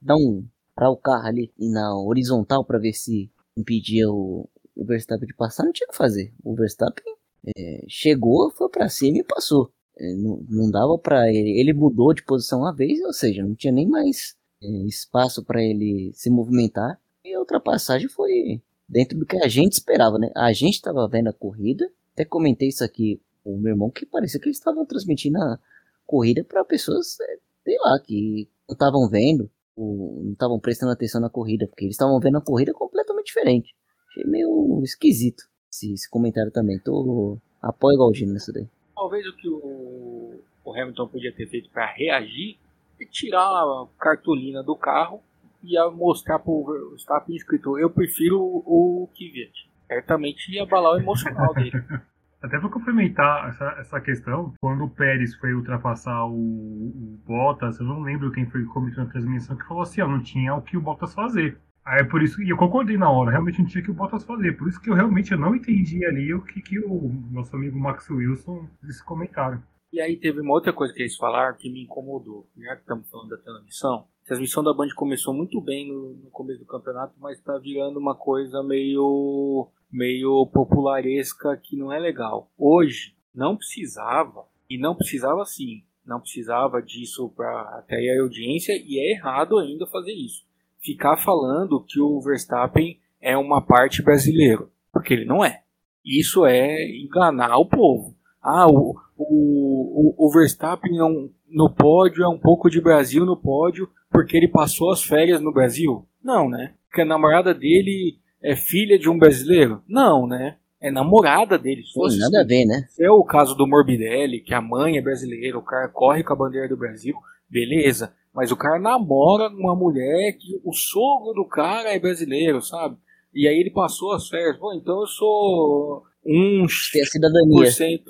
[0.00, 0.46] Dar um.
[0.74, 5.34] parar o carro ali e na horizontal para ver se impedia o, o Verstappen de
[5.34, 5.64] passar.
[5.64, 6.32] Não tinha o que fazer.
[6.44, 7.14] O Verstappen
[7.56, 9.72] é, chegou, foi para cima e passou.
[9.98, 11.60] É, não, não dava para ele.
[11.60, 14.36] Ele mudou de posição uma vez, ou seja, não tinha nem mais
[14.86, 17.00] espaço para ele se movimentar.
[17.24, 20.30] E a ultrapassagem foi dentro do que a gente esperava, né?
[20.34, 24.06] A gente estava vendo a corrida, até comentei isso aqui com o meu irmão, que
[24.06, 25.58] parecia que eles estavam transmitindo a
[26.06, 31.30] corrida para pessoas, é, sei lá, que não estavam vendo, não estavam prestando atenção na
[31.30, 33.74] corrida, porque eles estavam vendo a corrida completamente diferente.
[34.10, 36.78] Achei meio esquisito esse, esse comentário também.
[36.78, 38.68] Tô apoio Galdino nisso daí.
[38.94, 42.61] Talvez o que o, o Hamilton podia ter feito para reagir é
[43.10, 45.22] tirar a cartolina do carro
[45.62, 49.70] e ia mostrar pro Verstappen escrito eu prefiro o Kvyat.
[49.86, 51.72] Certamente ia abalar o emocional dele.
[52.42, 57.86] Até vou complementar essa, essa questão, quando o Pérez foi ultrapassar o, o Bottas, eu
[57.86, 60.60] não lembro quem foi que comentou na transmissão, que falou assim, ó, não tinha o
[60.60, 61.56] que o Bottas fazer.
[61.84, 63.94] Aí é por isso, e eu concordei na hora, realmente não tinha o que o
[63.94, 64.56] Bottas fazer.
[64.56, 68.10] Por isso que eu realmente não entendi ali o que, que o nosso amigo Max
[68.10, 69.62] Wilson disse comentário.
[69.92, 72.48] E aí teve uma outra coisa que eles falaram que me incomodou.
[72.56, 76.30] Já que estamos falando da transmissão, a transmissão da Band começou muito bem no, no
[76.30, 82.50] começo do campeonato, mas está virando uma coisa meio meio popularesca que não é legal.
[82.56, 88.98] Hoje não precisava e não precisava sim, não precisava disso para atrair a audiência e
[88.98, 90.42] é errado ainda fazer isso.
[90.80, 95.62] Ficar falando que o Verstappen é uma parte brasileiro, porque ele não é.
[96.02, 98.16] Isso é enganar o povo.
[98.42, 98.96] Ah, o,
[99.28, 103.88] o, o, o Verstappen é um, no pódio é um pouco de Brasil no pódio
[104.10, 106.06] porque ele passou as férias no Brasil?
[106.22, 106.74] Não, né?
[106.88, 109.82] Porque a namorada dele é filha de um brasileiro?
[109.88, 110.56] Não, né?
[110.80, 111.82] É namorada dele.
[111.94, 112.86] Fosse nada a ver, né?
[112.98, 116.36] É o caso do Morbidelli, que a mãe é brasileira, o cara corre com a
[116.36, 117.14] bandeira do Brasil,
[117.48, 118.12] beleza.
[118.34, 122.96] Mas o cara namora uma mulher que o sogro do cara é brasileiro, sabe?
[123.34, 124.56] E aí ele passou as férias.
[124.58, 127.56] Pô, então eu sou um Tem a cidadania.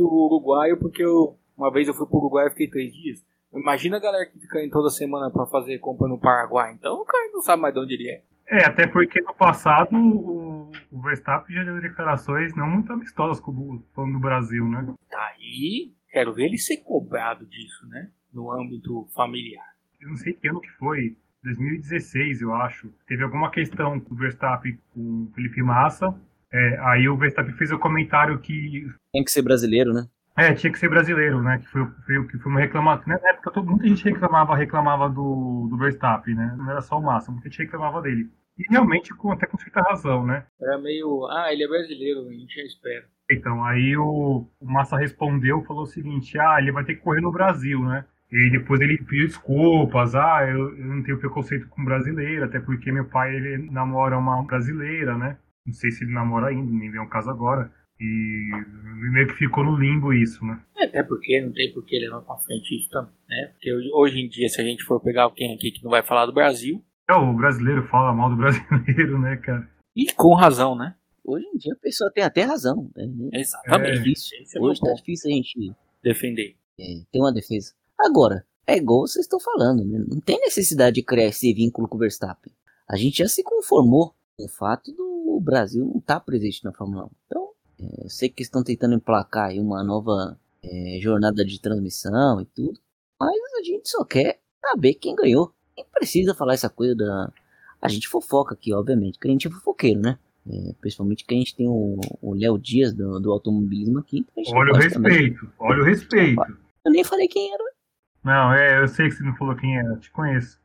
[0.01, 3.25] uruguaio, porque eu, uma vez eu fui pro Uruguai e fiquei três dias.
[3.55, 6.73] Imagina a galera que fica indo toda semana para fazer compra no Paraguai.
[6.73, 8.23] Então o cara não sabe mais de onde ele é.
[8.49, 13.51] É, até porque no passado o, o Verstappen já deu declarações não muito amistosas com
[13.51, 14.95] o falando do Brasil, né?
[15.11, 18.11] Tá aí, quero ver ele ser cobrado disso, né?
[18.33, 19.67] No âmbito familiar.
[20.01, 22.93] Eu não sei que ano que foi, 2016, eu acho.
[23.07, 26.15] Teve alguma questão com o Verstappen com o Felipe Massa.
[26.53, 28.87] É, aí o Verstappen fez o comentário que.
[29.13, 30.07] Tem que ser brasileiro, né?
[30.37, 31.59] É, tinha que ser brasileiro, né?
[31.59, 33.05] Que foi, foi, que foi uma reclamação.
[33.07, 36.55] Na época, todo, muita gente reclamava, reclamava do, do Verstappen, né?
[36.57, 38.31] Não era só o Massa, muita gente reclamava dele.
[38.59, 40.45] E realmente, com, até com certa razão, né?
[40.61, 41.27] Era meio.
[41.27, 43.05] Ah, ele é brasileiro, a gente já espera.
[43.31, 47.21] Então, aí o, o Massa respondeu, falou o seguinte: ah, ele vai ter que correr
[47.21, 48.05] no Brasil, né?
[48.31, 52.91] E depois ele pediu desculpas, ah, eu, eu não tenho preconceito com brasileiro, até porque
[52.91, 55.37] meu pai ele namora uma brasileira, né?
[55.67, 57.73] Não sei se ele namora ainda, nem vem um caso agora.
[58.01, 58.51] E
[59.13, 60.61] meio que ficou no limbo isso, né?
[60.77, 63.53] É, até porque não tem por que levar pra frente isso também, né?
[63.53, 66.27] Porque hoje em dia, se a gente for pegar alguém aqui que não vai falar
[66.27, 66.85] do Brasil.
[67.09, 69.71] É, o brasileiro fala mal do brasileiro, né, cara?
[69.95, 70.97] E com razão, né?
[71.25, 72.91] Hoje em dia a pessoa tem até razão.
[72.97, 73.09] Né?
[73.35, 73.91] Exatamente.
[73.91, 74.39] É difícil.
[74.57, 75.73] É hoje tá difícil a gente
[76.03, 76.57] defender.
[76.81, 77.73] É, ter uma defesa.
[78.01, 80.05] Agora, é igual vocês estão falando, né?
[80.09, 82.53] Não tem necessidade de criar esse vínculo com o Verstappen.
[82.89, 86.73] A gente já se conformou com o fato do Brasil não estar tá presente na
[86.73, 87.11] Fórmula 1.
[87.27, 87.49] Então,
[87.81, 92.79] é, sei que estão tentando emplacar aí uma nova é, jornada de transmissão e tudo,
[93.19, 95.53] mas a gente só quer saber quem ganhou.
[95.77, 97.33] Nem precisa falar essa coisa da.
[97.81, 100.19] A gente fofoca aqui, obviamente, que a gente é fofoqueiro, né?
[100.47, 101.99] É, principalmente que a gente tem o
[102.35, 104.27] Léo Dias do, do, automobilismo aqui.
[104.53, 105.39] Olha o respeito, também.
[105.59, 106.43] olha o respeito.
[106.85, 107.65] Eu nem falei quem era.
[108.25, 110.61] Não, é, eu sei que você não falou quem era, te conheço.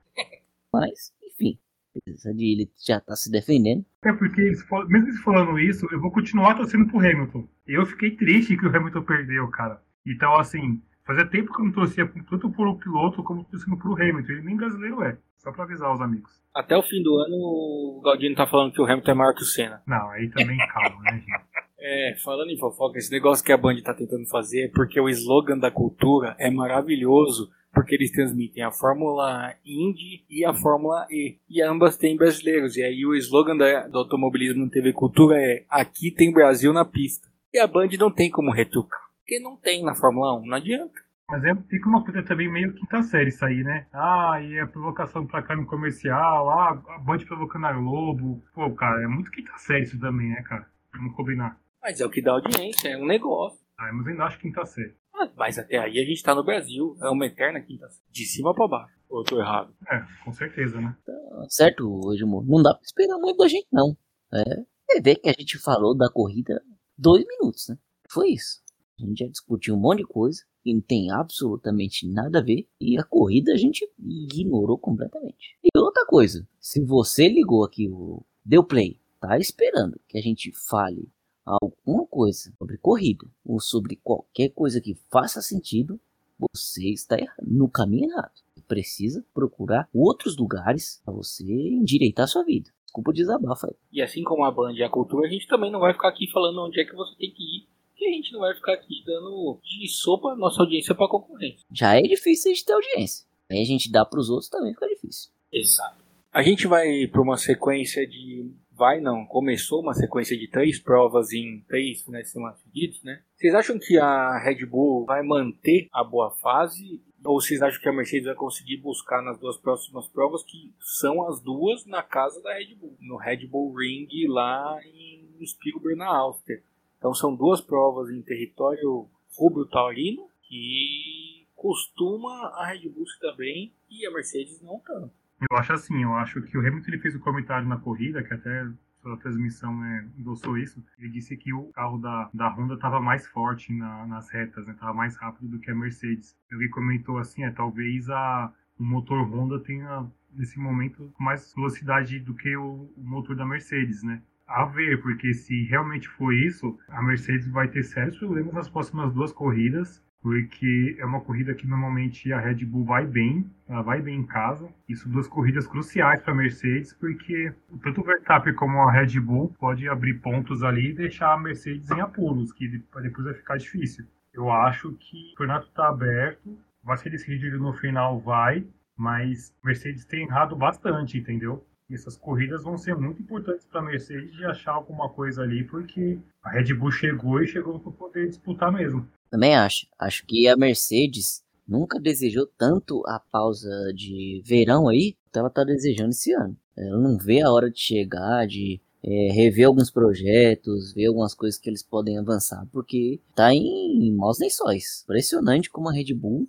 [0.74, 1.60] Mas, enfim,
[2.02, 3.86] apesar de ele já tá se defendendo.
[4.04, 7.48] É porque, eles, mesmo eles falando isso, eu vou continuar torcendo pro Hamilton.
[7.68, 9.82] Eu fiquei triste que o Hamilton perdeu, cara.
[10.06, 14.32] Então, assim, fazia tempo que eu não torcia tanto pro piloto como torcendo pro Hamilton.
[14.32, 15.18] Ele nem brasileiro é.
[15.38, 16.32] Só pra avisar os amigos.
[16.54, 19.44] Até o fim do ano, o Galdino tá falando que o Hamilton é maior que
[19.44, 19.82] o Senna.
[19.86, 21.68] Não, aí também calma, né, gente?
[21.80, 25.08] É, falando em fofoca, esse negócio que a Band tá tentando fazer é porque o
[25.08, 31.38] slogan da cultura é maravilhoso porque eles transmitem a Fórmula Indy e a Fórmula E.
[31.48, 32.76] E ambas têm brasileiros.
[32.76, 36.84] E aí o slogan da, do automobilismo na TV Cultura é Aqui tem Brasil na
[36.84, 37.28] pista.
[37.54, 39.00] E a Band não tem como retrucar.
[39.20, 41.00] Porque não tem na Fórmula 1, não adianta.
[41.30, 43.86] Mas é, fica uma coisa também meio quinta série isso aí, né?
[43.94, 48.42] Ah, e a provocação pra carne comercial, ah, a Band provocando a Globo.
[48.56, 50.66] Pô, cara, é muito quinta série isso também, né, cara?
[50.96, 51.60] Vamos combinar.
[51.82, 53.60] Mas é o que dá audiência, é um negócio.
[53.78, 54.96] Ah, mas ainda acho quinta série.
[55.36, 58.68] Mas até aí a gente tá no Brasil, é uma eterna quinta De cima pra
[58.68, 58.94] baixo.
[59.10, 59.74] Ou eu tô errado?
[59.90, 60.96] É, com certeza, né?
[61.06, 61.14] Tá
[61.50, 62.46] certo, Edmur.
[62.46, 63.96] Não dá pra esperar muito da gente, não.
[64.34, 66.62] É, é ver que a gente falou da corrida
[66.98, 67.78] dois minutos, né?
[68.10, 68.62] Foi isso.
[69.00, 72.68] A gente já discutiu um monte de coisa que não tem absolutamente nada a ver.
[72.82, 75.58] E a corrida a gente ignorou completamente.
[75.64, 80.52] E outra coisa, se você ligou aqui o deu play, tá esperando que a gente
[80.68, 81.10] fale
[81.48, 86.00] alguma coisa sobre corrida ou sobre qualquer coisa que faça sentido,
[86.38, 88.34] você está no caminho errado.
[88.68, 92.70] Precisa procurar outros lugares para você endireitar sua vida.
[92.84, 93.76] Desculpa o desabafo aí.
[93.92, 96.30] E assim como a Band e a cultura, a gente também não vai ficar aqui
[96.30, 97.68] falando onde é que você tem que ir.
[97.96, 101.66] Que a gente não vai ficar aqui dando de sopa nossa audiência para concorrência.
[101.72, 103.26] Já é difícil de ter audiência.
[103.50, 105.32] Aí a gente dá para os outros também fica difícil.
[105.52, 106.04] Exato.
[106.32, 111.34] A gente vai para uma sequência de vai não, começou uma sequência de três provas
[111.34, 113.22] em três finais de semana seguidos, né?
[113.36, 117.90] Vocês acham que a Red Bull vai manter a boa fase ou vocês acham que
[117.90, 122.42] a Mercedes vai conseguir buscar nas duas próximas provas que são as duas na casa
[122.42, 126.62] da Red Bull, no Red Bull Ring lá em Spielberg na Áustria.
[126.98, 133.74] Então são duas provas em território rubro-taurino que costuma a Red Bull se dar bem
[133.90, 135.12] e a Mercedes não tanto.
[135.40, 138.34] Eu acho assim, eu acho que o Hamilton ele fez um comentário na corrida, que
[138.34, 138.68] até
[139.06, 140.84] a transmissão né, endossou isso.
[140.98, 144.92] Ele disse que o carro da, da Honda estava mais forte na, nas retas, estava
[144.92, 146.36] né, mais rápido do que a Mercedes.
[146.52, 152.34] Ele comentou assim, é, talvez a, o motor Honda tenha, nesse momento, mais velocidade do
[152.34, 154.22] que o, o motor da Mercedes, né?
[154.48, 159.14] a ver, porque se realmente for isso, a Mercedes vai ter sérios problemas nas próximas
[159.14, 164.02] duas corridas, porque é uma corrida que normalmente a Red Bull vai bem, ela vai
[164.02, 164.70] bem em casa.
[164.88, 167.54] Isso duas corridas cruciais para a Mercedes, porque
[167.84, 171.90] tanto o Verstappen como a Red Bull pode abrir pontos ali e deixar a Mercedes
[171.92, 174.06] em apuros, que depois vai ficar difícil.
[174.34, 180.06] Eu acho que o campeonato está aberto, vai ser decidido no final, vai, mas Mercedes
[180.06, 181.66] tem errado bastante, entendeu?
[181.90, 185.64] E essas corridas vão ser muito importantes para a Mercedes de achar alguma coisa ali,
[185.64, 189.08] porque a Red Bull chegou e chegou para poder disputar mesmo.
[189.30, 189.88] Também acho.
[190.00, 195.64] Acho que a Mercedes nunca desejou tanto a pausa de verão aí, então ela está
[195.64, 196.58] desejando esse ano.
[196.76, 201.60] Ela não vê a hora de chegar, de é, rever alguns projetos, ver algumas coisas
[201.60, 205.04] que eles podem avançar, porque tá em maus lençóis.
[205.04, 206.48] Impressionante como a Red Bull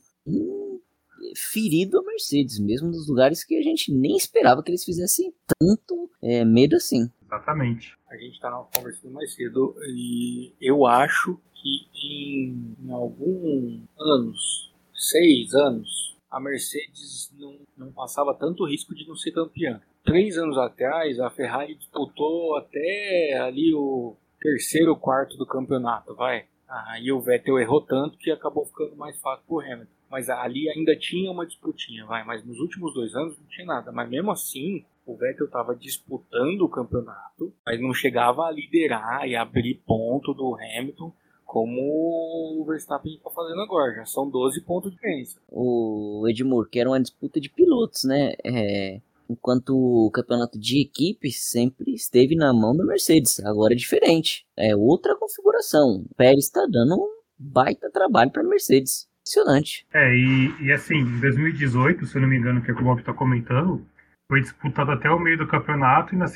[1.37, 6.11] ferido a Mercedes, mesmo nos lugares que a gente nem esperava que eles fizessem tanto
[6.23, 7.11] é, medo assim.
[7.29, 7.95] Exatamente.
[8.11, 15.55] A gente estava conversando mais cedo e eu acho que em, em alguns anos, seis
[15.55, 19.81] anos, a Mercedes não, não passava tanto risco de não ser campeã.
[20.05, 26.47] Três anos atrás, a Ferrari disputou até ali o terceiro, quarto do campeonato, vai.
[26.67, 30.97] Aí o Vettel errou tanto que acabou ficando mais fácil pro Hamilton mas ali ainda
[30.97, 32.25] tinha uma disputinha, vai.
[32.25, 33.93] Mas nos últimos dois anos não tinha nada.
[33.93, 39.35] Mas mesmo assim, o Vettel estava disputando o campeonato, mas não chegava a liderar e
[39.35, 41.11] abrir ponto do Hamilton
[41.47, 43.95] como o Verstappen está fazendo agora.
[43.95, 45.41] Já são 12 pontos de diferença.
[45.49, 48.35] O Edmur, que era uma disputa de pilotos, né?
[48.45, 53.41] É, enquanto o campeonato de equipe sempre esteve na mão da Mercedes.
[53.41, 54.47] Agora é diferente.
[54.55, 56.05] É outra configuração.
[56.05, 59.87] O Pérez está dando um baita trabalho para a Mercedes impressionante.
[59.93, 62.83] É, e, e assim, em 2018, se eu não me engano, que é o que
[62.83, 63.87] o Bob está comentando,
[64.29, 66.27] foi disputado até o meio do campeonato e na,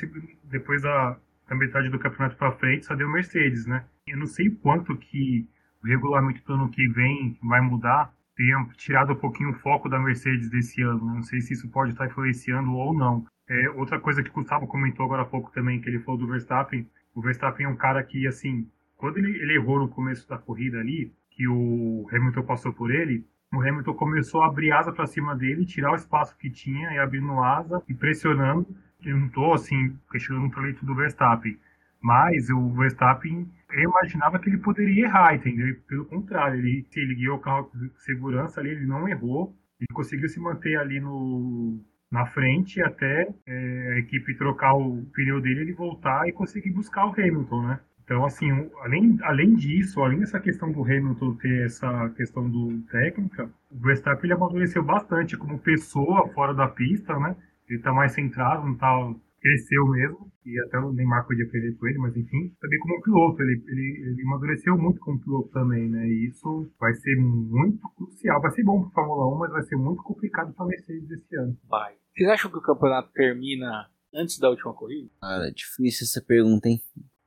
[0.44, 1.16] depois da,
[1.48, 3.84] da metade do campeonato para frente só deu Mercedes, né?
[4.06, 5.46] Eu não sei quanto que
[5.84, 9.98] o regulamento do ano que vem vai mudar, tenha tirado um pouquinho o foco da
[9.98, 11.04] Mercedes desse ano.
[11.04, 13.26] Não sei se isso pode estar influenciando ou não.
[13.48, 16.26] É, outra coisa que o Gustavo comentou agora há pouco também, que ele falou do
[16.26, 20.38] Verstappen, o Verstappen é um cara que, assim, quando ele, ele errou no começo da
[20.38, 25.06] corrida ali, que o Hamilton passou por ele, o Hamilton começou a abrir asa para
[25.06, 28.66] cima dele, tirar o espaço que tinha e abrindo asa e pressionando.
[29.04, 31.58] Eu não estou assim questionando o talento do Verstappen,
[32.00, 35.76] mas o Verstappen eu imaginava que ele poderia errar, entendeu?
[35.86, 39.88] Pelo contrário, ele se ele guiou o carro com segurança ali, ele não errou, ele
[39.92, 41.78] conseguiu se manter ali no
[42.10, 47.06] na frente até é, a equipe trocar o pneu dele, ele voltar e conseguir buscar
[47.06, 47.80] o Hamilton, né?
[48.12, 48.50] Então, assim,
[48.82, 54.24] além, além disso, além dessa questão do Hamilton ter essa questão do técnica, o Verstappen
[54.24, 57.34] ele amadureceu bastante como pessoa fora da pista, né?
[57.66, 61.86] Ele tá mais centrado, não tá, cresceu mesmo, e até o Neymar podia perder com
[61.86, 66.06] ele, mas enfim, também como piloto, ele, ele, ele amadureceu muito como piloto também, né?
[66.06, 69.76] E isso vai ser muito crucial, vai ser bom para Fórmula 1, mas vai ser
[69.76, 71.56] muito complicado para Mercedes esse ano.
[71.66, 71.94] Vai.
[72.14, 75.08] Vocês acham que o campeonato termina antes da última corrida?
[75.18, 76.78] Cara, é difícil essa pergunta, hein?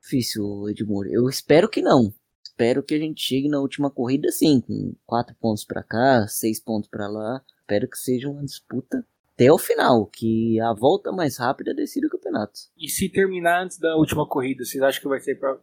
[0.06, 1.08] Difícil, Edmur.
[1.08, 2.14] Eu espero que não.
[2.44, 6.60] Espero que a gente chegue na última corrida assim, com quatro pontos para cá, seis
[6.60, 7.42] pontos para lá.
[7.62, 12.10] Espero que seja uma disputa até o final, que a volta mais rápida decida o
[12.10, 12.54] campeonato.
[12.78, 15.58] E se terminar antes da última corrida, vocês acham que vai ser pra,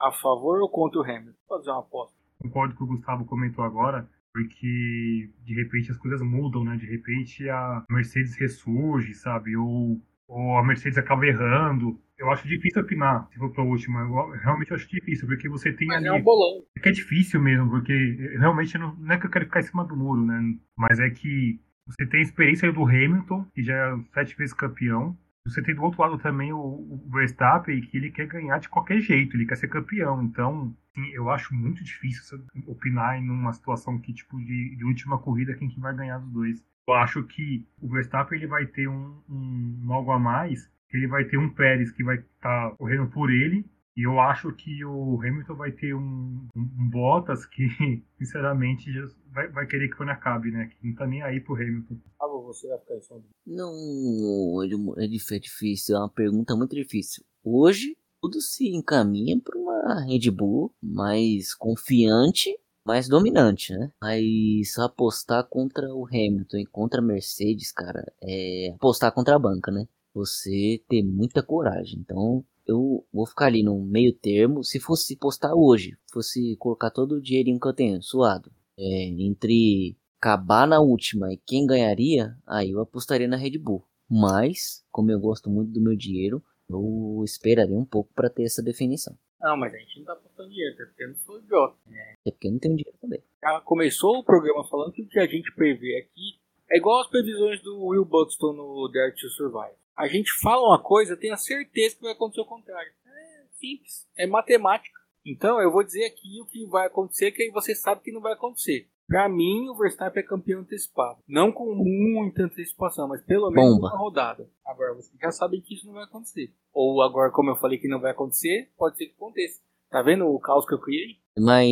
[0.00, 1.38] a favor ou contra o Hamilton?
[1.46, 2.16] Pode fazer uma aposta.
[2.38, 6.76] Concordo com o Gustavo comentou agora, porque de repente as coisas mudam, né?
[6.76, 9.56] De repente a Mercedes ressurge, sabe?
[9.56, 14.00] Ou, ou a Mercedes acaba errando eu acho difícil opinar, se for pra última.
[14.00, 16.08] Eu realmente acho difícil, porque você tem Mas ali...
[16.08, 16.64] é um bolão.
[16.76, 17.92] É que é difícil mesmo, porque
[18.38, 20.58] realmente não, não é que eu quero ficar em cima do muro, né?
[20.76, 25.16] Mas é que você tem a experiência do Hamilton, que já é sete vezes campeão.
[25.46, 29.00] Você tem do outro lado também o, o Verstappen, que ele quer ganhar de qualquer
[29.00, 30.20] jeito, ele quer ser campeão.
[30.22, 35.18] Então, assim, eu acho muito difícil opinar em uma situação que, tipo, de, de última
[35.18, 36.62] corrida, quem que vai ganhar dos dois.
[36.88, 41.06] Eu acho que o Verstappen ele vai ter um, um, um algo a mais, ele
[41.06, 43.62] vai ter um Pérez que vai estar tá correndo por ele,
[43.94, 47.68] e eu acho que o Hamilton vai ter um, um, um Bottas que,
[48.16, 48.90] sinceramente,
[49.32, 50.68] vai, vai querer que o ano acabe, né?
[50.68, 51.98] Que não tá nem aí pro Hamilton.
[52.22, 53.28] Ah, você vai ficar em sombra?
[53.46, 54.62] Não,
[54.96, 57.22] é, é difícil, é uma pergunta muito difícil.
[57.44, 62.56] Hoje, tudo se encaminha para uma Red Bull mais confiante,
[62.88, 63.92] mais dominante, né?
[64.00, 69.70] Mas apostar contra o Hamilton e contra a Mercedes, cara, é apostar contra a banca,
[69.70, 69.86] né?
[70.14, 71.98] Você ter muita coragem.
[72.00, 74.64] Então, eu vou ficar ali no meio termo.
[74.64, 79.94] Se fosse postar hoje, fosse colocar todo o dinheirinho que eu tenho suado é, entre
[80.18, 83.84] acabar na última e quem ganharia, aí eu apostaria na Red Bull.
[84.10, 88.62] Mas, como eu gosto muito do meu dinheiro, eu esperaria um pouco para ter essa
[88.62, 89.14] definição.
[89.40, 91.76] Não, mas a gente não tá apostando dinheiro, até porque eu não sou idiota.
[91.86, 92.14] Né?
[92.26, 93.22] É porque eu não tenho dinheiro também.
[93.42, 97.08] Já começou o programa falando que o que a gente prevê aqui é igual as
[97.08, 99.76] previsões do Will Buxton no Dare to Survive.
[99.96, 102.92] A gente fala uma coisa, tem a certeza que vai acontecer o contrário.
[103.06, 104.98] É simples, é matemática.
[105.24, 108.20] Então eu vou dizer aqui o que vai acontecer, que aí você sabe que não
[108.20, 108.88] vai acontecer.
[109.08, 111.18] Para mim, o Verstappen é campeão antecipado.
[111.26, 113.88] Não com muita antecipação, mas pelo menos Bomba.
[113.88, 114.46] uma rodada.
[114.66, 116.52] Agora, vocês já sabem que isso não vai acontecer.
[116.74, 119.62] Ou agora, como eu falei que não vai acontecer, pode ser que aconteça.
[119.90, 121.16] Tá vendo o caos que eu criei?
[121.38, 121.70] Mas,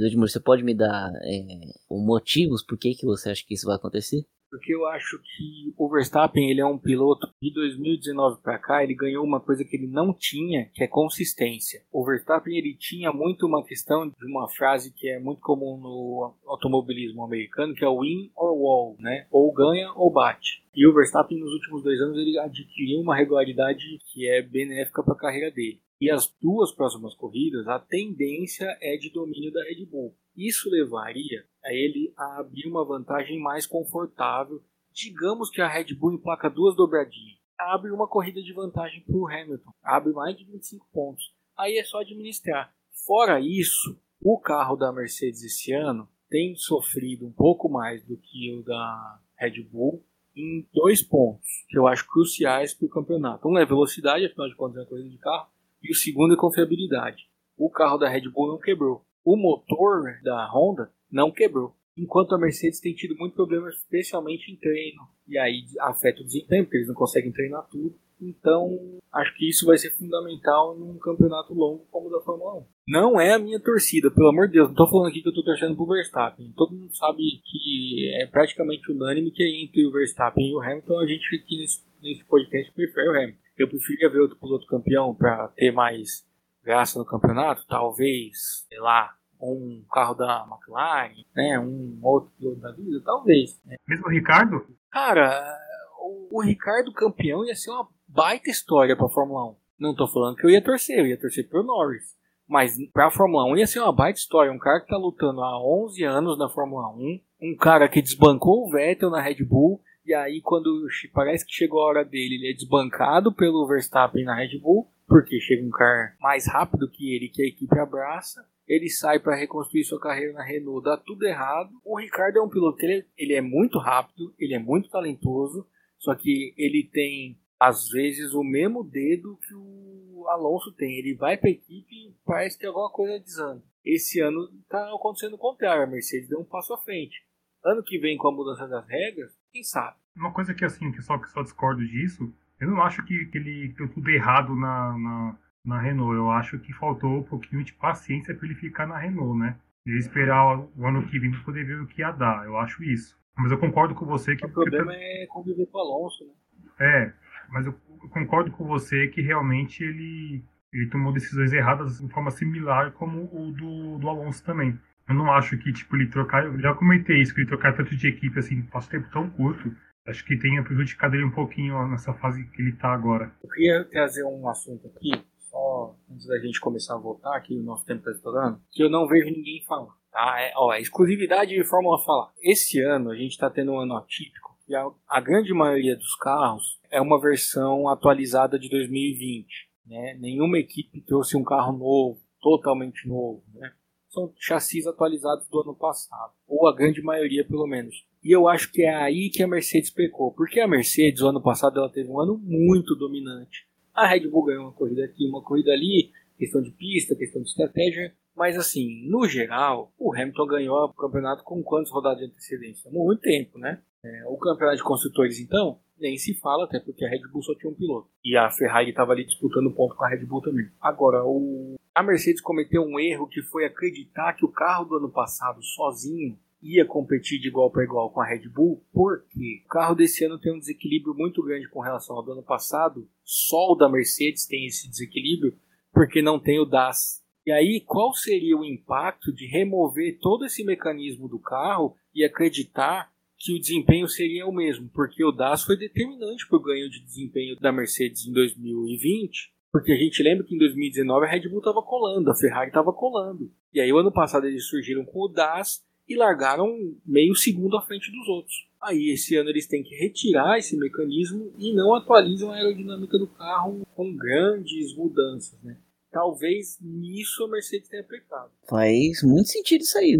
[0.00, 3.76] Edmur, você pode me dar é, motivos por que, que você acha que isso vai
[3.76, 4.24] acontecer?
[4.50, 8.94] Porque eu acho que o Verstappen ele é um piloto de 2019 para cá ele
[8.94, 11.82] ganhou uma coisa que ele não tinha que é consistência.
[11.92, 16.34] O Verstappen ele tinha muito uma questão de uma frase que é muito comum no
[16.46, 19.26] automobilismo americano que é win or wall né?
[19.30, 20.64] Ou ganha ou bate.
[20.74, 25.14] E o Verstappen nos últimos dois anos ele adquiriu uma regularidade que é benéfica para
[25.14, 25.80] a carreira dele.
[26.00, 30.14] E as duas próximas corridas, a tendência é de domínio da Red Bull.
[30.38, 34.62] Isso levaria a ele a abrir uma vantagem mais confortável.
[34.92, 37.38] Digamos que a Red Bull emplaca duas dobradinhas.
[37.58, 39.72] Abre uma corrida de vantagem para o Hamilton.
[39.82, 41.34] Abre mais de 25 pontos.
[41.58, 42.72] Aí é só administrar.
[43.04, 48.54] Fora isso, o carro da Mercedes esse ano tem sofrido um pouco mais do que
[48.54, 50.04] o da Red Bull
[50.36, 53.48] em dois pontos que eu acho cruciais para o campeonato.
[53.48, 55.48] Um é velocidade, afinal de contas é uma corrida de carro,
[55.82, 57.28] e o segundo é confiabilidade.
[57.56, 59.04] O carro da Red Bull não quebrou.
[59.30, 61.76] O motor da Honda não quebrou.
[61.94, 65.02] Enquanto a Mercedes tem tido muito problema, especialmente em treino.
[65.28, 67.94] E aí afeta o desempenho, porque eles não conseguem treinar tudo.
[68.18, 72.64] Então, acho que isso vai ser fundamental num campeonato longo como o da Fórmula 1.
[72.88, 74.68] Não é a minha torcida, pelo amor de Deus.
[74.68, 76.50] Não estou falando aqui que eu estou torcendo pro Verstappen.
[76.56, 81.06] Todo mundo sabe que é praticamente unânime que entre o Verstappen e o Hamilton, a
[81.06, 83.38] gente aqui nesse, nesse podcast prefere o Hamilton.
[83.58, 86.26] Eu preferia ver outro piloto campeão para ter mais
[86.64, 92.72] graça no campeonato, talvez, sei lá, um carro da McLaren, né, um outro piloto da
[92.72, 93.60] vida, talvez.
[93.64, 93.76] Né.
[93.86, 94.66] Mesmo o Ricardo?
[94.90, 95.58] Cara,
[96.00, 99.56] o, o Ricardo campeão ia ser uma baita história para a Fórmula 1.
[99.78, 102.16] Não tô falando que eu ia torcer, eu ia torcer pro Norris.
[102.48, 104.50] Mas para a Fórmula 1 ia ser uma baita história.
[104.50, 108.64] Um cara que tá lutando há 11 anos na Fórmula 1, um cara que desbancou
[108.64, 112.50] o Vettel na Red Bull e aí, quando parece que chegou a hora dele, ele
[112.50, 117.28] é desbancado pelo Verstappen na Red Bull, porque chega um cara mais rápido que ele,
[117.28, 118.42] que a equipe abraça.
[118.68, 121.70] Ele sai para reconstruir sua carreira na Renault, dá tudo errado.
[121.84, 125.66] O Ricardo é um piloto que ele, ele é muito rápido, ele é muito talentoso,
[125.98, 130.98] só que ele tem, às vezes, o mesmo dedo que o Alonso tem.
[130.98, 133.64] Ele vai para a equipe e parece que alguma coisa desanda.
[133.84, 137.26] Esse ano está acontecendo o contrário, a Mercedes deu um passo à frente.
[137.64, 139.96] Ano que vem, com a mudança das regras, quem sabe?
[140.14, 143.38] Uma coisa que assim, que só que só discordo disso, eu não acho que, que
[143.38, 146.14] ele deu tudo errado na, na, na, Renault.
[146.14, 149.56] Eu acho que faltou um pouquinho de paciência para ele ficar na Renault, né?
[149.86, 152.44] Ele esperar o ano que vem para poder ver o que ia dar.
[152.44, 153.16] Eu acho isso.
[153.36, 154.44] Mas eu concordo com você que.
[154.44, 156.32] O problema é conviver com o Alonso, né?
[156.80, 157.12] É,
[157.48, 157.72] mas eu,
[158.10, 163.52] concordo com você que realmente ele, ele tomou decisões erradas de forma similar como o
[163.52, 164.78] do, do Alonso também.
[165.08, 166.44] Eu não acho que, tipo, ele trocar.
[166.44, 169.74] Eu já comentei isso, que ele trocar tanto de equipe assim, passo tempo tão curto.
[170.06, 173.30] Acho que tenha prejudicado ele um pouquinho ó, nessa fase que ele tá agora.
[173.42, 175.10] Eu queria trazer um assunto aqui,
[175.50, 178.90] só antes da gente começar a voltar, que o nosso tempo tá estourando, que eu
[178.90, 179.94] não vejo ninguém falar.
[180.10, 180.40] Tá?
[180.40, 182.32] É, ó, é exclusividade de Fórmula falar.
[182.40, 186.14] Esse ano a gente está tendo um ano atípico e a, a, grande maioria dos
[186.16, 189.46] carros é uma versão atualizada de 2020.
[189.86, 190.14] Né?
[190.20, 193.42] Nenhuma equipe trouxe um carro novo, totalmente novo.
[193.54, 193.72] Né?
[194.10, 197.94] são chassis atualizados do ano passado, ou a grande maioria pelo menos.
[198.24, 201.40] E eu acho que é aí que a Mercedes pecou, porque a Mercedes, o ano
[201.40, 203.67] passado, ela teve um ano muito dominante.
[203.98, 207.48] A Red Bull ganhou uma corrida aqui, uma corrida ali, questão de pista, questão de
[207.48, 212.88] estratégia, mas assim, no geral, o Hamilton ganhou o campeonato com quantas rodadas de antecedência?
[212.92, 213.82] Muito tempo, né?
[214.04, 217.52] É, o campeonato de construtores, então, nem se fala, até porque a Red Bull só
[217.56, 218.08] tinha um piloto.
[218.24, 220.70] E a Ferrari estava ali disputando ponto com a Red Bull também.
[220.80, 221.74] Agora, o...
[221.92, 226.38] a Mercedes cometeu um erro que foi acreditar que o carro do ano passado sozinho
[226.62, 230.38] ia competir de igual para igual com a Red Bull, porque o carro desse ano
[230.38, 233.08] tem um desequilíbrio muito grande com relação ao do ano passado.
[233.24, 235.56] Só o da Mercedes tem esse desequilíbrio,
[235.92, 237.22] porque não tem o DAS.
[237.46, 243.10] E aí, qual seria o impacto de remover todo esse mecanismo do carro e acreditar
[243.38, 244.90] que o desempenho seria o mesmo?
[244.92, 249.50] Porque o DAS foi determinante para o ganho de desempenho da Mercedes em 2020.
[249.72, 252.92] Porque a gente lembra que em 2019 a Red Bull estava colando, a Ferrari estava
[252.92, 253.50] colando.
[253.72, 257.82] E aí, o ano passado, eles surgiram com o DAS e largaram meio segundo à
[257.82, 258.68] frente dos outros.
[258.80, 263.26] Aí esse ano eles têm que retirar esse mecanismo e não atualizam a aerodinâmica do
[263.26, 265.76] carro com grandes mudanças, né?
[266.10, 268.50] Talvez nisso a Mercedes tenha pecado.
[268.68, 270.12] Faz muito sentido isso aí,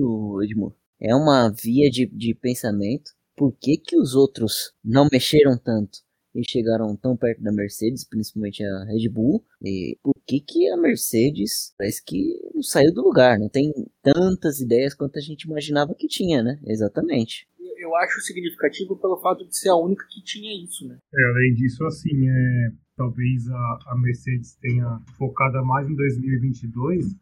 [0.42, 0.74] Edmur.
[1.00, 3.12] É uma via de, de pensamento.
[3.34, 6.00] Por que, que os outros não mexeram tanto?
[6.38, 9.44] E chegaram tão perto da Mercedes, principalmente a Red Bull.
[9.60, 13.38] E por que, que a Mercedes parece que não saiu do lugar?
[13.38, 13.72] Não tem
[14.02, 16.60] tantas ideias quanto a gente imaginava que tinha, né?
[16.64, 17.48] Exatamente.
[17.80, 20.98] Eu acho significativo pelo fato de ser a única que tinha isso, né?
[21.12, 27.16] É, além disso, assim, é, talvez a, a Mercedes tenha focado mais em 2022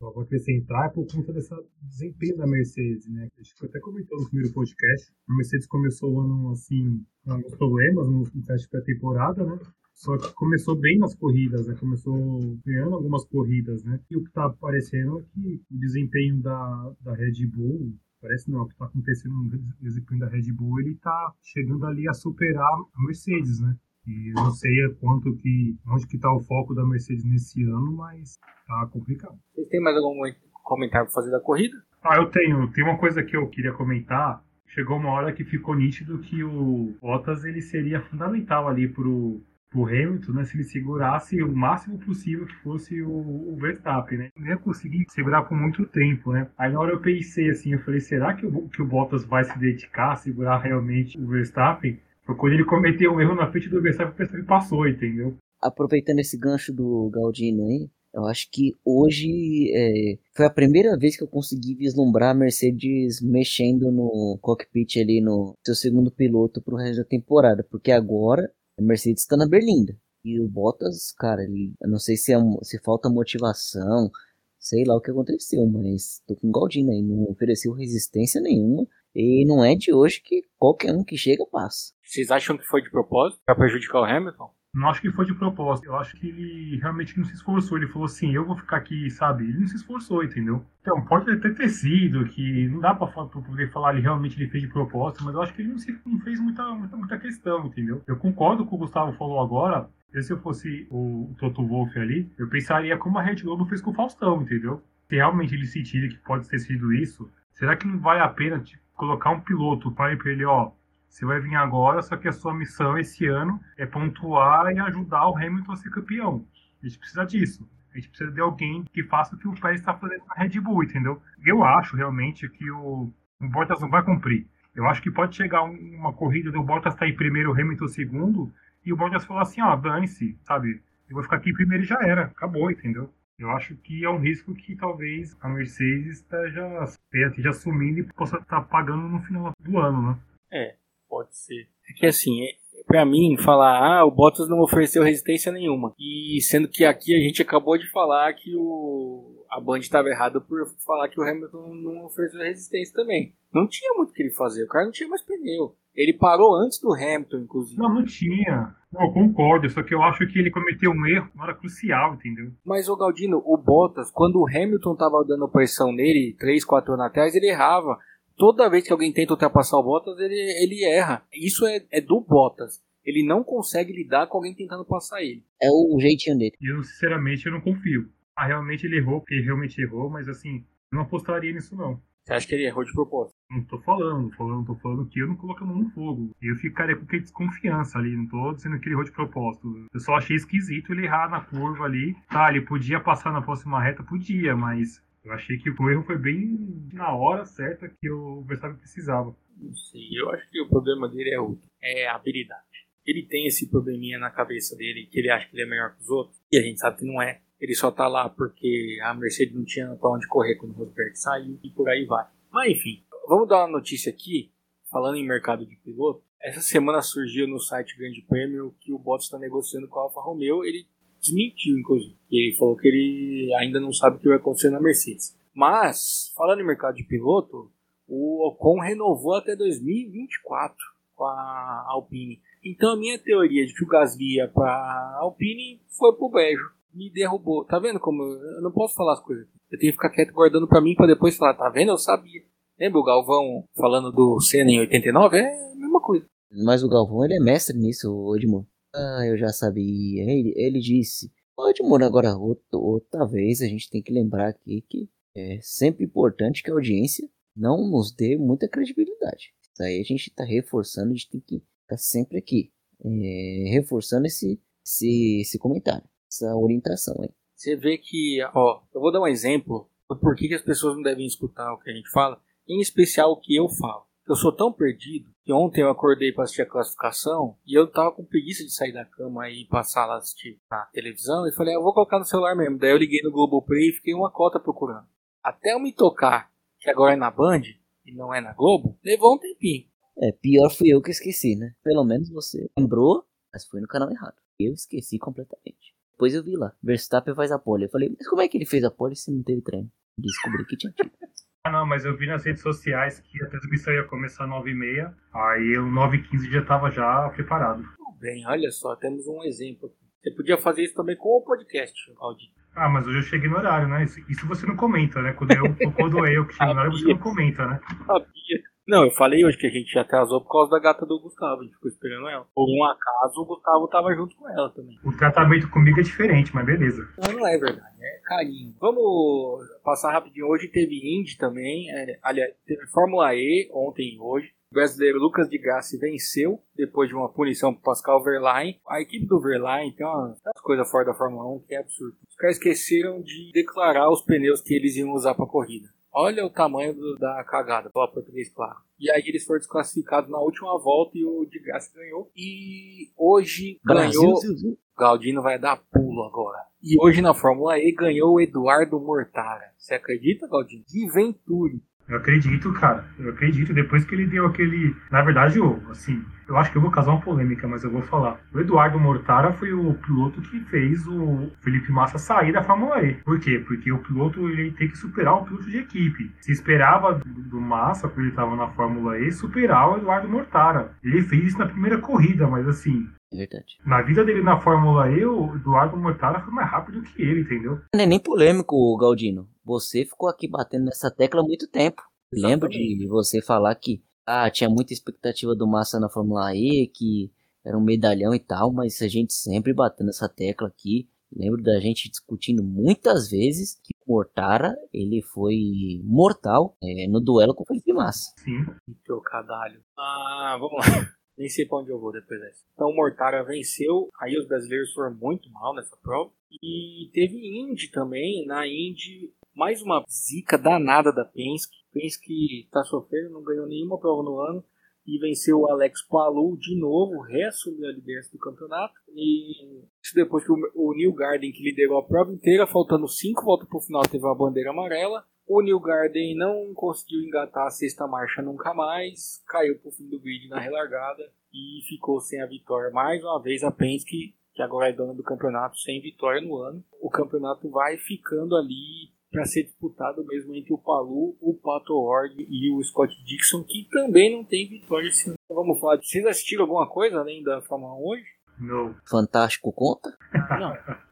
[0.00, 3.28] só vou acrescentar é por conta desse desempenho da Mercedes, né?
[3.36, 5.12] A gente até comentou no primeiro podcast.
[5.28, 9.58] A Mercedes começou o ano, assim, com alguns problemas no teste pré-temporada, né?
[9.92, 11.76] Só que começou bem nas corridas, né?
[11.78, 14.00] Começou ganhando algumas corridas, né?
[14.10, 18.62] E o que tá aparecendo é que o desempenho da, da Red Bull, parece não,
[18.62, 19.50] o que tá acontecendo no
[19.82, 23.76] desempenho da Red Bull, ele tá chegando ali a superar a Mercedes, né?
[24.10, 27.92] E eu não sei quanto que, onde que tá o foco da Mercedes nesse ano,
[27.96, 28.36] mas
[28.66, 29.38] tá complicado.
[29.54, 30.18] Vocês têm mais algum
[30.64, 31.76] comentário para fazer da corrida?
[32.02, 32.70] Ah, eu tenho.
[32.72, 34.42] Tem uma coisa que eu queria comentar.
[34.66, 39.40] Chegou uma hora que ficou nítido que o Bottas ele seria fundamental ali pro,
[39.70, 40.44] pro Hamilton, né?
[40.44, 44.28] Se ele segurasse o máximo possível que fosse o, o Verstappen, né?
[44.36, 46.48] Não ia conseguir segurar por muito tempo, né?
[46.58, 49.44] Aí na hora eu pensei assim, eu falei, será que o, que o Bottas vai
[49.44, 52.00] se dedicar a segurar realmente o Verstappen?
[52.24, 55.36] Foi quando ele cometeu um erro na frente do Verstappen, o Verstappen passou, entendeu?
[55.60, 61.16] Aproveitando esse gancho do Galdino aí, eu acho que hoje é, foi a primeira vez
[61.16, 66.76] que eu consegui vislumbrar a Mercedes mexendo no cockpit ali no seu segundo piloto pro
[66.76, 69.96] resto da temporada, porque agora a Mercedes está na Berlinda.
[70.24, 74.10] E o Bottas, cara, ele, eu não sei se, é, se falta motivação,
[74.58, 78.86] sei lá o que aconteceu, mas tô com o Galdino aí, não ofereceu resistência nenhuma.
[79.14, 81.92] E não é de hoje que qualquer um que chega passa.
[82.02, 84.50] Vocês acham que foi de propósito para prejudicar o Hamilton?
[84.72, 85.86] Não acho que foi de propósito.
[85.86, 87.76] Eu acho que ele realmente não se esforçou.
[87.76, 89.44] Ele falou assim: eu vou ficar aqui, sabe?
[89.44, 90.64] Ele não se esforçou, entendeu?
[90.80, 94.48] Então, pode até ter sido, que não dá pra, pra poder falar ele realmente ele
[94.48, 97.18] fez de propósito, mas eu acho que ele não, se, não fez muita, muita, muita
[97.18, 98.02] questão, entendeu?
[98.06, 99.88] Eu concordo com o que o Gustavo falou agora.
[100.20, 103.92] Se eu fosse o Toto Wolff ali, eu pensaria como a Red Globo fez com
[103.92, 104.82] o Faustão, entendeu?
[105.08, 108.58] Se realmente ele sentir que pode ter sido isso, será que não vale a pena
[108.58, 110.72] tipo, colocar um piloto para ele, ó,
[111.08, 115.26] você vai vir agora, só que a sua missão esse ano é pontuar e ajudar
[115.26, 116.46] o Hamilton a ser campeão.
[116.82, 117.66] A gente precisa disso.
[117.90, 120.60] A gente precisa de alguém que faça o que o Pérez está fazendo na Red
[120.60, 121.20] Bull, entendeu?
[121.42, 124.46] Eu acho realmente que o, o Bottas não vai cumprir.
[124.74, 127.88] Eu acho que pode chegar uma corrida do Bottas estar tá em primeiro, o Hamilton
[127.88, 128.52] segundo,
[128.84, 130.82] e o Bottas falar assim, ó, dane-se, sabe?
[131.08, 133.10] Eu vou ficar aqui primeiro e já era, acabou, entendeu?
[133.40, 138.36] Eu acho que é um risco que talvez a Mercedes esteja, esteja assumindo e possa
[138.36, 140.18] estar tá pagando no final do ano, né?
[140.52, 140.76] É,
[141.10, 141.68] Pode ser.
[141.88, 142.52] É que assim, é,
[142.86, 145.92] para mim, falar, ah, o Bottas não ofereceu resistência nenhuma.
[145.98, 150.40] E sendo que aqui a gente acabou de falar que o a Band estava errada
[150.40, 153.34] por falar que o Hamilton não ofereceu resistência também.
[153.52, 155.74] Não tinha muito o que ele fazer, o cara não tinha mais pneu.
[155.94, 157.80] Ele parou antes do Hamilton, inclusive.
[157.80, 158.74] Não, não tinha.
[158.92, 162.14] Não, eu concordo, só que eu acho que ele cometeu um erro na hora crucial,
[162.14, 162.52] entendeu?
[162.64, 167.06] Mas, o Galdino, o Bottas, quando o Hamilton tava dando pressão nele, 3, 4 anos
[167.06, 167.98] atrás, ele errava
[168.36, 171.22] toda vez que alguém tenta ultrapassar o Bottas, ele, ele erra.
[171.32, 172.80] Isso é, é do Bottas.
[173.04, 175.44] Ele não consegue lidar com alguém tentando passar ele.
[175.60, 176.52] É o jeitinho dele.
[176.60, 178.08] E eu, sinceramente, eu não confio.
[178.40, 182.00] Ah, realmente ele errou, porque ele realmente errou, mas assim, eu não apostaria nisso não.
[182.24, 183.34] Você acha que ele errou de propósito?
[183.50, 186.30] Não tô falando, falando, tô falando que eu não coloco a mão no fogo.
[186.40, 189.86] Eu ficaria com aquele desconfiança ali, não tô dizendo que ele errou de propósito.
[189.92, 192.16] Eu só achei esquisito ele errar na curva ali.
[192.30, 196.16] Tá, ele podia passar na próxima reta, podia, mas eu achei que o erro foi
[196.16, 199.36] bem na hora certa que o Verstappen precisava.
[199.58, 202.64] Não sei, eu acho que o problema dele é outro, é a habilidade.
[203.04, 206.02] Ele tem esse probleminha na cabeça dele, que ele acha que ele é melhor que
[206.02, 207.42] os outros, e a gente sabe que não é.
[207.60, 211.14] Ele só tá lá porque a Mercedes não tinha pra onde correr quando o Rosberg
[211.16, 212.26] saiu, e por aí vai.
[212.50, 214.50] Mas enfim, vamos dar uma notícia aqui.
[214.90, 219.26] falando em mercado de piloto, essa semana surgiu no site Grande Prêmio que o Bottas
[219.26, 220.64] está negociando com a Alfa Romeo.
[220.64, 220.86] Ele
[221.20, 222.16] desmentiu, inclusive.
[222.30, 225.38] Ele falou que ele ainda não sabe o que vai acontecer na Mercedes.
[225.54, 227.70] Mas, falando em mercado de piloto,
[228.08, 230.76] o Ocon renovou até 2024
[231.14, 232.40] com a Alpine.
[232.64, 236.79] Então a minha teoria de que o Gasly ia para a Alpine foi pro Bejo.
[236.92, 237.64] Me derrubou.
[237.64, 239.46] Tá vendo como eu não posso falar as coisas?
[239.70, 241.90] Eu tenho que ficar quieto guardando para mim para depois falar, tá vendo?
[241.90, 242.42] Eu sabia.
[242.78, 245.38] Lembra o Galvão falando do Senna em 89?
[245.38, 246.26] É a mesma coisa.
[246.50, 248.66] Mas o Galvão, ele é mestre nisso, Edmundo.
[248.94, 250.22] Ah, eu já sabia.
[250.22, 251.30] Ele, ele disse.
[251.68, 256.62] Edmundo, agora, outra, outra vez, a gente tem que lembrar aqui que é sempre importante
[256.62, 259.52] que a audiência não nos dê muita credibilidade.
[259.62, 262.72] Isso aí a gente está reforçando, a gente tem que estar sempre aqui,
[263.04, 267.30] é, reforçando esse, esse, esse comentário, essa orientação aí.
[267.54, 271.02] Você vê que, ó, eu vou dar um exemplo do porquê que as pessoas não
[271.02, 274.06] devem escutar o que a gente fala, em especial o que eu falo.
[274.26, 278.12] Eu sou tão perdido que ontem eu acordei para assistir a classificação e eu tava
[278.12, 281.78] com preguiça de sair da cama e passar lá assistir na televisão e falei, ah,
[281.78, 282.78] eu vou colocar no celular mesmo.
[282.78, 285.06] Daí eu liguei no Globoplay e fiquei uma cota procurando.
[285.42, 287.62] Até eu me tocar que agora é na Band
[288.06, 289.88] e não é na Globo, levou um tempinho.
[290.22, 291.74] É, pior fui eu que esqueci, né?
[291.82, 294.36] Pelo menos você lembrou, mas foi no canal errado.
[294.58, 295.94] Eu esqueci completamente.
[296.20, 297.84] Depois eu vi lá, Verstappen faz a pole.
[297.84, 299.90] Eu falei, mas como é que ele fez a pole se não teve treino?
[300.18, 301.10] Descobri que tinha tido.
[301.62, 305.14] Ah, não, mas eu vi nas redes sociais que a transmissão ia começar às 9h30,
[305.34, 307.84] aí o 9h15 já estava já preparado.
[308.18, 309.92] Bem, olha só, temos um exemplo.
[310.22, 312.44] Você podia fazer isso também com o podcast, Aldi.
[312.74, 314.04] Ah, mas hoje eu cheguei no horário, né?
[314.04, 315.34] Isso, isso você não comenta, né?
[315.34, 317.80] Quando eu, quando eu que chego no horário, você não comenta, né?
[318.06, 318.62] Sabia.
[318.86, 321.64] Não, eu falei hoje que a gente atrasou por causa da gata do Gustavo, a
[321.64, 322.46] gente ficou esperando ela.
[322.54, 324.98] Por um acaso, o Gustavo tava junto com ela também.
[325.04, 327.08] O tratamento comigo é diferente, mas beleza.
[327.18, 328.74] Não, não é verdade, é carinho.
[328.80, 330.46] Vamos passar rapidinho.
[330.46, 334.52] Hoje teve Indy também, é, aliás, teve Fórmula E ontem e hoje.
[334.70, 338.80] O brasileiro Lucas de Gassi venceu depois de uma punição para Pascal Verlaine.
[338.88, 342.16] A equipe do Verlaine tem umas coisas fora da Fórmula 1 que é absurdo.
[342.28, 345.88] Os caras esqueceram de declarar os pneus que eles iam usar para corrida.
[346.12, 348.78] Olha o tamanho do, da cagada, falar português claro.
[348.98, 352.30] E aí eles foram desclassificados na última volta e o de Gassi ganhou.
[352.36, 354.40] E hoje Brasil, ganhou.
[354.40, 354.78] Brasil.
[354.98, 356.58] Galdino vai dar pulo agora.
[356.82, 359.72] E hoje na Fórmula E ganhou o Eduardo Mortara.
[359.78, 360.84] Você acredita, Galdino?
[360.86, 361.82] De Venturi.
[362.10, 363.04] Eu acredito, cara.
[363.18, 363.72] Eu acredito.
[363.72, 364.96] Depois que ele deu aquele.
[365.10, 368.02] Na verdade, eu, assim, eu acho que eu vou causar uma polêmica, mas eu vou
[368.02, 368.40] falar.
[368.52, 373.14] O Eduardo Mortara foi o piloto que fez o Felipe Massa sair da Fórmula E.
[373.14, 373.62] Por quê?
[373.64, 376.32] Porque o piloto ele tem que superar o piloto de equipe.
[376.40, 380.92] Se esperava do, Massa, quando ele estava na Fórmula E, superar o Eduardo Mortara.
[381.04, 383.78] Ele fez isso na primeira corrida, mas assim, verdade.
[383.86, 387.80] na vida dele na Fórmula E, o Eduardo Mortara foi mais rápido que ele, entendeu?
[387.94, 389.46] Não é nem polêmico, Galdino.
[389.70, 392.02] Você ficou aqui batendo nessa tecla há muito tempo.
[392.32, 397.30] Lembro de você falar que ah, tinha muita expectativa do Massa na Fórmula E, que
[397.64, 401.08] era um medalhão e tal, mas a gente sempre batendo nessa tecla aqui.
[401.32, 407.54] Lembro da gente discutindo muitas vezes que o Mortara ele foi mortal é, no duelo
[407.54, 408.34] com o Felipe Massa.
[408.38, 408.66] Sim.
[409.04, 409.80] Trocadalho.
[409.96, 411.14] Ah, vamos lá.
[411.38, 412.64] Nem sei pra onde eu vou depois dessa.
[412.74, 416.32] Então o Mortara venceu, aí os brasileiros foram muito mal nessa prova.
[416.60, 421.76] E teve Indy também, na Indy, mais uma zica danada da Penske.
[421.92, 424.64] Penske tá sofrendo, não ganhou nenhuma prova no ano.
[425.06, 428.94] E venceu o Alex Palou de novo, reassumiu a liderança do campeonato.
[429.08, 433.44] E isso depois que o, o Neil Garden, que liderou a prova inteira, faltando cinco
[433.44, 435.24] voltas pro final, teve uma bandeira amarela.
[435.46, 440.20] O Neil Garden não conseguiu engatar a sexta marcha nunca mais, caiu pro fim do
[440.20, 442.92] grid na relargada e ficou sem a vitória.
[442.92, 446.84] Mais uma vez a Penske, que agora é dona do campeonato, sem vitória no ano.
[447.00, 452.34] O campeonato vai ficando ali para ser disputado mesmo entre o Palu, o Pato Ward
[452.38, 455.36] e o Scott Dixon, que também não tem vitória esse ano.
[455.48, 458.24] Vamos falar, vocês assistiram alguma coisa além da Fórmula 1 hoje?
[458.58, 458.94] Não.
[459.08, 460.16] Fantástico conta?
[460.58, 460.76] Não.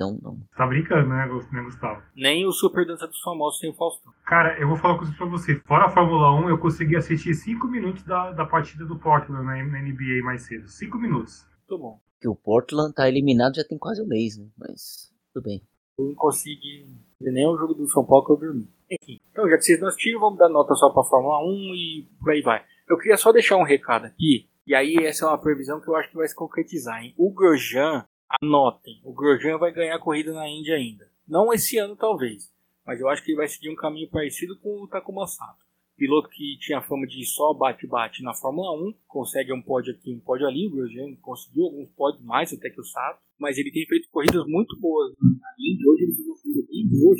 [0.00, 0.40] Então não.
[0.56, 2.02] Tá brincando, né, né, Gustavo?
[2.16, 4.10] Nem o Super Dança dos Famosos sem o Faustão.
[4.24, 5.60] Cara, eu vou falar uma coisa pra você.
[5.66, 9.62] Fora a Fórmula 1, eu consegui assistir 5 minutos da, da partida do Portland na,
[9.62, 10.66] na NBA mais cedo.
[10.66, 11.46] 5 minutos.
[11.68, 12.00] Muito bom.
[12.18, 14.46] Que o Portland tá eliminado já tem quase um mês, né?
[14.56, 15.62] Mas tudo bem.
[16.00, 16.86] Eu não consegui
[17.20, 18.68] ver o jogo do São Paulo que eu dormi.
[18.90, 22.08] Enfim, então já que vocês não assistiram, vamos dar nota só pra Fórmula 1 e
[22.18, 22.64] por aí vai.
[22.88, 25.94] Eu queria só deixar um recado aqui, e aí essa é uma previsão que eu
[25.94, 27.14] acho que vai se concretizar, hein?
[27.16, 28.04] O Grosjean,
[28.42, 31.08] anotem, o Grosjean vai ganhar a corrida na Índia ainda.
[31.28, 32.50] Não esse ano, talvez,
[32.84, 35.69] mas eu acho que ele vai seguir um caminho parecido com o Takuma Sato.
[36.00, 40.18] Piloto que tinha fama de só bate-bate na Fórmula 1, consegue um pódio aqui, um
[40.18, 43.84] pódio ali, o Grosjean conseguiu alguns pódios mais até que o Sato, mas ele tem
[43.84, 47.16] feito corridas muito boas na Índia, hoje ele fez uma corrida bem boa,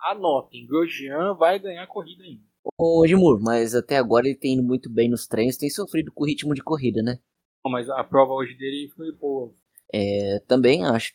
[0.00, 2.40] Anotem, Grosjean vai ganhar a corrida ainda.
[2.78, 6.24] Ô, Edmur, mas até agora ele tem ido muito bem nos treinos, tem sofrido com
[6.24, 7.18] o ritmo de corrida, né?
[7.66, 9.54] Mas a prova hoje dele foi boa.
[9.92, 11.12] É, também acho,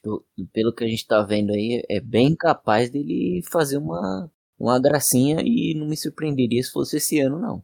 [0.53, 5.37] pelo que a gente tá vendo aí, é bem capaz dele fazer uma, uma gracinha
[5.41, 7.63] e não me surpreenderia se fosse esse ano, não.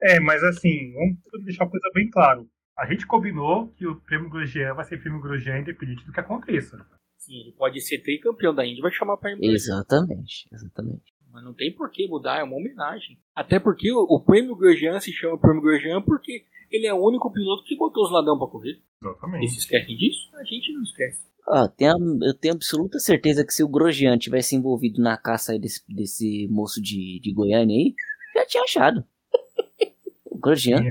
[0.00, 2.48] É, mas assim, vamos deixar uma coisa bem claro.
[2.78, 6.78] A gente combinou que o prêmio Grosjean vai ser prêmio Grosjean independente do que aconteça.
[7.18, 11.12] Sim, ele pode ser tricampeão da Indy, vai chamar para Exatamente, exatamente.
[11.38, 13.16] Mas não tem por que mudar, é uma homenagem.
[13.34, 17.32] Até porque o, o prêmio Grosjean se chama prêmio Grosjean porque ele é o único
[17.32, 18.80] piloto que botou os ladrão para correr.
[19.00, 19.44] Exatamente.
[19.44, 20.28] Eles esquecem disso?
[20.34, 21.28] A gente não esquece.
[21.46, 25.82] Ah, tenho, eu tenho absoluta certeza que se o Grosjean tivesse envolvido na caça desse,
[25.88, 27.94] desse moço de, de Goiânia aí,
[28.34, 29.04] já tinha achado.
[30.26, 30.82] o Grosjean,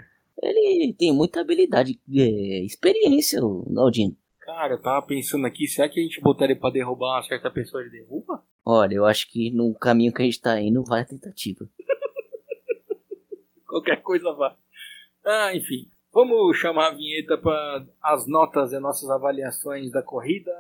[0.42, 4.16] ele tem muita habilidade, é, experiência, o Galdino.
[4.40, 7.52] Cara, eu tava pensando aqui, será que a gente botar ele pra derrubar uma certa
[7.52, 8.42] pessoa, ele derruba?
[8.70, 11.66] Olha, eu acho que no caminho que a gente tá indo vai a tentativa.
[13.66, 14.54] Qualquer coisa vai.
[15.26, 15.90] Ah, enfim.
[16.12, 20.52] Vamos chamar a vinheta para as notas e nossas avaliações da corrida.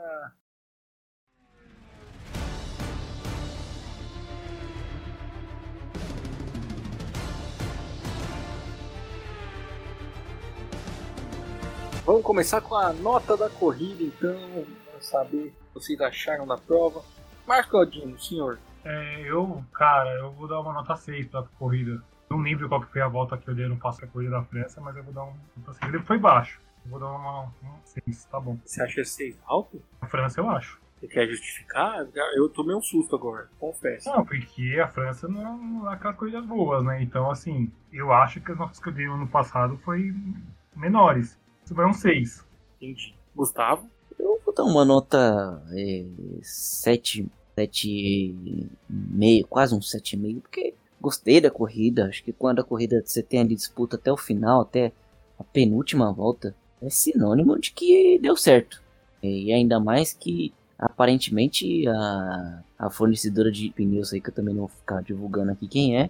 [12.05, 16.55] Vamos começar com a nota da corrida, então, para saber o que vocês acharam da
[16.55, 17.03] prova.
[17.47, 18.59] Marco Aldino, senhor.
[18.83, 22.03] É, eu, cara, eu vou dar uma nota 6 para a corrida.
[22.29, 24.43] Não lembro qual que foi a volta que eu dei no passo da corrida da
[24.43, 25.93] França, mas eu vou dar um nota 6.
[25.93, 26.59] Ele foi baixo.
[26.83, 28.57] Eu vou dar uma, uma 6, tá bom.
[28.65, 29.81] Você acha 6 alto?
[30.01, 30.79] A França eu acho.
[30.99, 32.05] Você quer justificar?
[32.35, 34.09] Eu tomei um susto agora, confesso.
[34.09, 37.01] Não, porque a França não é aquelas coisas boas, né?
[37.01, 40.13] Então, assim, eu acho que as notas que eu dei no ano passado foi
[40.75, 41.39] menores.
[41.63, 42.45] Isso vai um 6.
[42.81, 43.15] Entendi.
[43.35, 43.89] Gustavo?
[44.19, 46.05] Eu vou dar uma nota é,
[46.41, 52.07] 7, 7,5, quase um 7,5, porque gostei da corrida.
[52.07, 54.91] Acho que quando a corrida você tem ali disputa até o final, até
[55.39, 58.81] a penúltima volta, é sinônimo de que deu certo.
[59.21, 64.61] E ainda mais que aparentemente a, a fornecedora de pneus aí, que eu também não
[64.61, 66.09] vou ficar divulgando aqui quem é,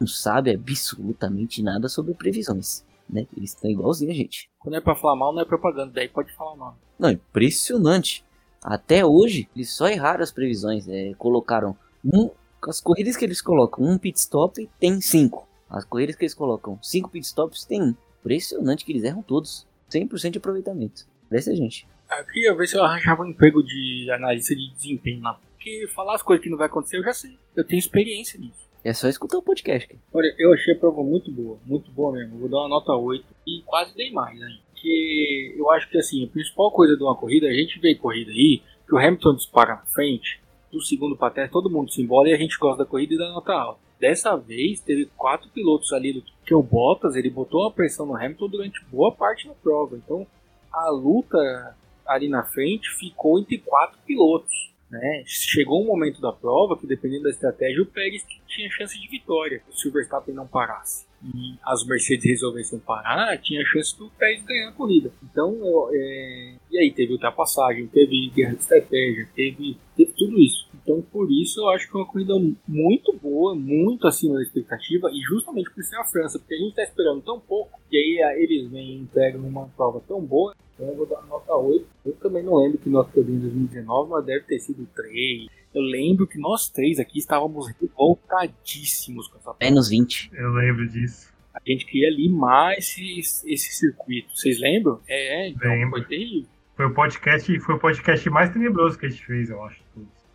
[0.00, 3.26] não sabe absolutamente nada sobre previsões né?
[3.36, 4.50] Eles estão igualzinho a gente.
[4.58, 6.76] Quando é pra falar mal, não é propaganda, daí pode falar mal.
[6.98, 8.24] Não, impressionante.
[8.62, 10.88] Até hoje, eles só erraram as previsões.
[10.88, 12.30] É, colocaram um.
[12.66, 15.46] As corridas que eles colocam, um pit stop tem cinco.
[15.68, 17.94] As corridas que eles colocam, cinco pit stops tem um.
[18.20, 19.66] Impressionante que eles erram todos.
[19.90, 21.06] 100% de aproveitamento.
[21.28, 21.86] Parece a gente.
[22.10, 25.34] Eu queria ver se eu arranjava um emprego de analista de desempenho lá.
[25.34, 27.38] Porque falar as coisas que não vai acontecer eu já sei.
[27.54, 28.68] Eu tenho experiência nisso.
[28.84, 29.98] É só escutar o podcast.
[30.12, 32.38] Olha, eu achei a prova muito boa, muito boa mesmo.
[32.38, 34.58] Vou dar uma nota 8 e quase dei mais aí.
[34.70, 38.30] Porque eu acho que assim, a principal coisa de uma corrida, a gente vê corrida
[38.30, 40.38] aí, que o Hamilton dispara na frente,
[40.70, 43.18] do segundo para trás, todo mundo se embola e a gente gosta da corrida e
[43.18, 43.80] da nota alta.
[43.98, 48.48] Dessa vez teve quatro pilotos ali, que o Bottas, ele botou uma pressão no Hamilton
[48.48, 49.96] durante boa parte da prova.
[49.96, 50.26] Então
[50.70, 51.74] a luta
[52.06, 54.73] ali na frente ficou entre quatro pilotos.
[54.94, 55.24] Né?
[55.26, 59.60] Chegou um momento da prova que, dependendo da estratégia, o Pérez tinha chance de vitória
[59.72, 61.04] se o Verstappen não parasse.
[61.20, 65.10] E as Mercedes resolvessem parar, tinha chance do Pérez ganhar a corrida.
[65.20, 65.52] Então,
[65.92, 66.54] é...
[66.70, 70.68] e aí teve ultrapassagem, teve guerra de estratégia, teve, teve tudo isso.
[70.84, 72.34] Então, por isso, eu acho que é uma corrida
[72.68, 76.70] muito boa, muito acima da expectativa, e justamente por ser a França, porque a gente
[76.70, 80.86] está esperando tão pouco, e aí eles vêm e entregam uma prova tão boa, então
[80.88, 81.86] eu vou dar nota 8.
[82.04, 85.48] Eu também não lembro que nós perdemos em 2019, mas deve ter sido 3.
[85.74, 89.58] Eu lembro que nós três aqui estávamos revoltadíssimos com essa prova.
[89.60, 90.30] Menos 20.
[90.34, 91.32] Eu lembro disso.
[91.52, 94.36] A gente queria limar esse, esse circuito.
[94.36, 95.00] Vocês lembram?
[95.08, 95.90] É, então Lembro.
[95.90, 96.48] foi terrível.
[96.76, 99.80] Foi o podcast, foi o podcast mais tenebroso que a gente fez, eu acho.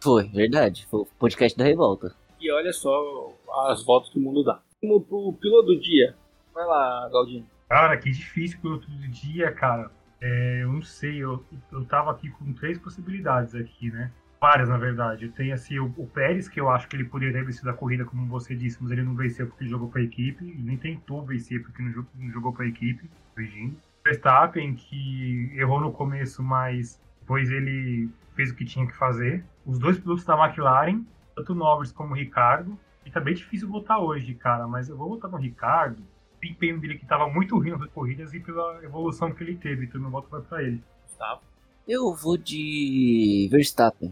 [0.02, 0.88] Foi, verdade.
[0.90, 2.16] Foi o podcast da revolta.
[2.40, 3.34] E olha só
[3.68, 4.62] as voltas que o mundo dá.
[4.82, 6.16] Vamos pro piloto do dia.
[6.54, 7.46] Vai lá, Galdinho.
[7.68, 9.92] Cara, que difícil o piloto do dia, cara.
[10.22, 14.12] É, eu não sei, eu, eu tava aqui com três possibilidades aqui, né?
[14.40, 15.26] Várias, na verdade.
[15.26, 17.74] Eu tenho assim, o, o Pérez, que eu acho que ele poderia ter vencido a
[17.74, 20.78] corrida, como você disse, mas ele não venceu porque ele jogou para a equipe, nem
[20.78, 23.76] tentou vencer porque não, jogou, não jogou para a equipe, corrigindo.
[24.04, 29.46] Verstappen, que errou no começo, mas depois ele fez o que tinha que fazer.
[29.64, 31.04] Os dois pilotos da McLaren,
[31.36, 32.76] tanto o Norris como o Ricardo,
[33.06, 36.02] e tá bem difícil votar hoje, cara, mas eu vou votar no Ricardo.
[36.42, 39.86] O empenho dele que tava muito ruim nas corridas e pela evolução que ele teve,
[39.86, 40.82] então meu voto vai para ele.
[41.04, 41.42] Gustavo.
[41.88, 44.12] Eu vou de Verstappen.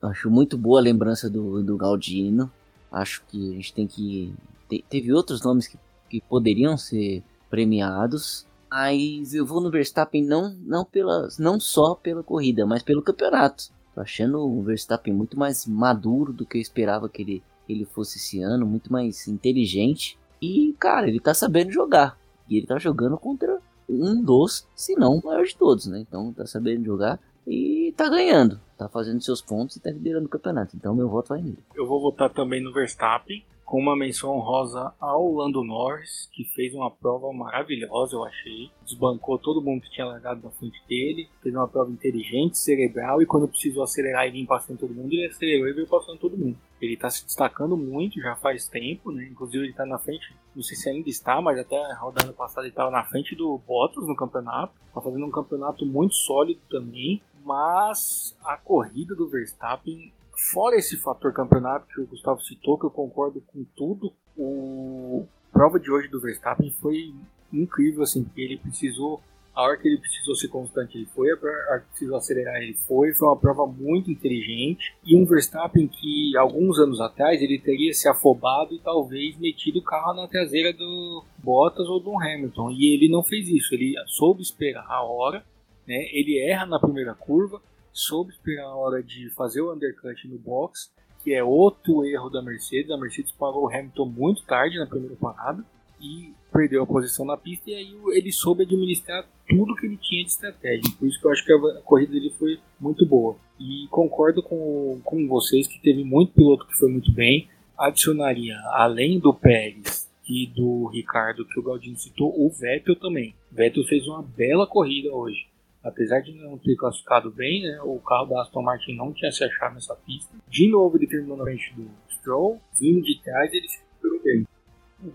[0.00, 2.48] Acho muito boa a lembrança do, do Galdino.
[2.92, 4.32] Acho que a gente tem que.
[4.68, 5.76] Te, teve outros nomes que,
[6.08, 8.46] que poderiam ser premiados.
[8.72, 13.70] Mas eu vou no Verstappen não, não, pela, não só pela corrida, mas pelo campeonato.
[13.94, 18.16] Tô achando o Verstappen muito mais maduro do que eu esperava que ele ele fosse
[18.18, 20.18] esse ano, muito mais inteligente.
[20.40, 22.18] E, cara, ele tá sabendo jogar.
[22.48, 26.00] E ele tá jogando contra um dos, se não o maior de todos, né?
[26.00, 28.58] Então tá sabendo jogar e tá ganhando.
[28.78, 30.74] Tá fazendo seus pontos e tá liderando o campeonato.
[30.76, 31.58] Então meu voto vai nele.
[31.74, 36.74] Eu vou votar também no Verstappen com uma menção honrosa ao Lando Norris, que fez
[36.74, 38.70] uma prova maravilhosa, eu achei.
[38.84, 43.26] Desbancou todo mundo que tinha largado na frente dele, fez uma prova inteligente, cerebral, e
[43.26, 46.58] quando precisou acelerar e vir passando todo mundo, ele acelerou e veio passando todo mundo.
[46.80, 49.26] Ele está se destacando muito já faz tempo, né?
[49.30, 52.66] Inclusive ele está na frente, não sei se ainda está, mas até a rodada passada
[52.66, 54.74] ele estava na frente do Bottas no campeonato.
[54.88, 57.22] Está fazendo um campeonato muito sólido também.
[57.44, 60.12] Mas a corrida do Verstappen
[60.50, 65.78] Fora esse fator campeonato que o Gustavo citou, que eu concordo com tudo, o prova
[65.78, 67.14] de hoje do Verstappen foi
[67.52, 69.22] incrível, assim, porque ele precisou,
[69.54, 72.74] a hora que ele precisou ser constante, ele foi, a hora que precisou acelerar, ele
[72.74, 77.94] foi, foi uma prova muito inteligente, e um Verstappen que, alguns anos atrás, ele teria
[77.94, 82.92] se afobado e talvez metido o carro na traseira do Bottas ou do Hamilton, e
[82.92, 85.44] ele não fez isso, ele soube esperar a hora,
[85.86, 87.60] né, ele erra na primeira curva,
[87.92, 90.90] soube esperar a hora de fazer o undercut no box,
[91.22, 92.90] que é outro erro da Mercedes.
[92.90, 95.64] A Mercedes parou o Hamilton muito tarde na primeira parada
[96.00, 100.24] e perdeu a posição na pista e aí ele soube administrar tudo que ele tinha
[100.24, 100.82] de estratégia.
[100.98, 103.36] Por isso que eu acho que a corrida dele foi muito boa.
[103.58, 107.48] E concordo com, com vocês que teve muito piloto que foi muito bem.
[107.78, 113.34] Adicionaria, além do Pérez e do Ricardo que o Galdino citou, o Vettel também.
[113.50, 115.51] O Vettel fez uma bela corrida hoje
[115.82, 119.44] apesar de não ter classificado bem, né, o carro da Aston Martin não tinha se
[119.44, 120.34] achado nessa pista.
[120.48, 124.46] De novo ele terminou na frente do Stroll, vindo de trás ele se recuperou bem.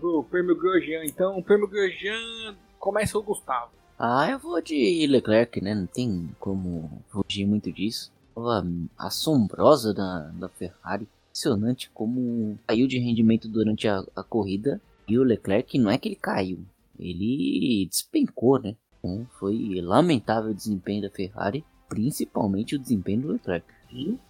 [0.02, 3.70] O prêmio Grosjean, então, o prêmio Grosjean começa o Gustavo.
[3.98, 5.74] Ah, eu vou de Leclerc, né?
[5.74, 8.12] Não tem como fugir muito disso.
[8.32, 8.64] Prova
[8.96, 11.08] assombrosa da, da Ferrari.
[11.30, 14.80] Impressionante como caiu de rendimento durante a, a corrida.
[15.08, 16.60] E o Leclerc não é que ele caiu,
[16.98, 18.76] ele despencou, né?
[18.98, 23.66] Então foi lamentável o desempenho da Ferrari, principalmente o desempenho do Leclerc.